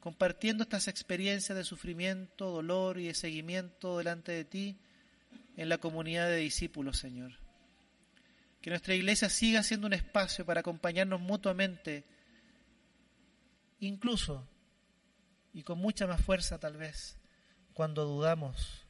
compartiendo 0.00 0.62
estas 0.62 0.88
experiencias 0.88 1.54
de 1.54 1.64
sufrimiento, 1.64 2.48
dolor 2.48 2.98
y 2.98 3.08
de 3.08 3.14
seguimiento 3.14 3.98
delante 3.98 4.32
de 4.32 4.46
ti 4.46 4.78
en 5.58 5.68
la 5.68 5.76
comunidad 5.76 6.28
de 6.28 6.36
discípulos, 6.36 6.96
Señor. 6.96 7.32
Que 8.62 8.70
nuestra 8.70 8.94
iglesia 8.94 9.28
siga 9.28 9.62
siendo 9.62 9.86
un 9.86 9.92
espacio 9.92 10.46
para 10.46 10.60
acompañarnos 10.60 11.20
mutuamente, 11.20 12.06
incluso 13.80 14.48
y 15.52 15.62
con 15.62 15.76
mucha 15.76 16.06
más 16.06 16.22
fuerza 16.22 16.58
tal 16.58 16.78
vez, 16.78 17.18
cuando 17.74 18.06
dudamos 18.06 18.86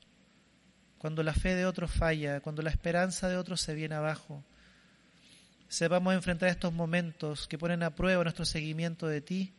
cuando 0.98 1.22
la 1.22 1.32
fe 1.32 1.54
de 1.54 1.64
otros 1.64 1.90
falla, 1.90 2.40
cuando 2.42 2.60
la 2.60 2.68
esperanza 2.68 3.30
de 3.30 3.38
otros 3.38 3.62
se 3.62 3.74
viene 3.74 3.94
abajo, 3.94 4.44
sepamos 5.70 6.12
enfrentar 6.14 6.48
estos 6.48 6.72
momentos 6.72 7.46
que 7.46 7.56
ponen 7.56 7.84
a 7.84 7.94
prueba 7.94 8.24
nuestro 8.24 8.44
seguimiento 8.44 9.06
de 9.06 9.20
ti 9.20 9.52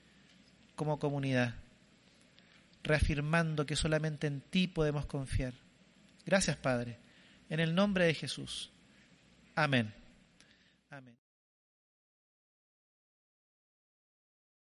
como 0.75 0.99
comunidad, 0.99 1.55
reafirmando 2.83 3.65
que 3.65 3.77
solamente 3.77 4.27
en 4.27 4.41
ti 4.41 4.67
podemos 4.67 5.05
confiar. 5.05 5.53
Gracias, 6.25 6.57
Padre, 6.57 6.99
en 7.49 7.61
el 7.61 7.73
nombre 7.73 8.05
de 8.05 8.13
Jesús. 8.13 8.71
Amén. 9.55 9.93
Amén. 10.89 11.20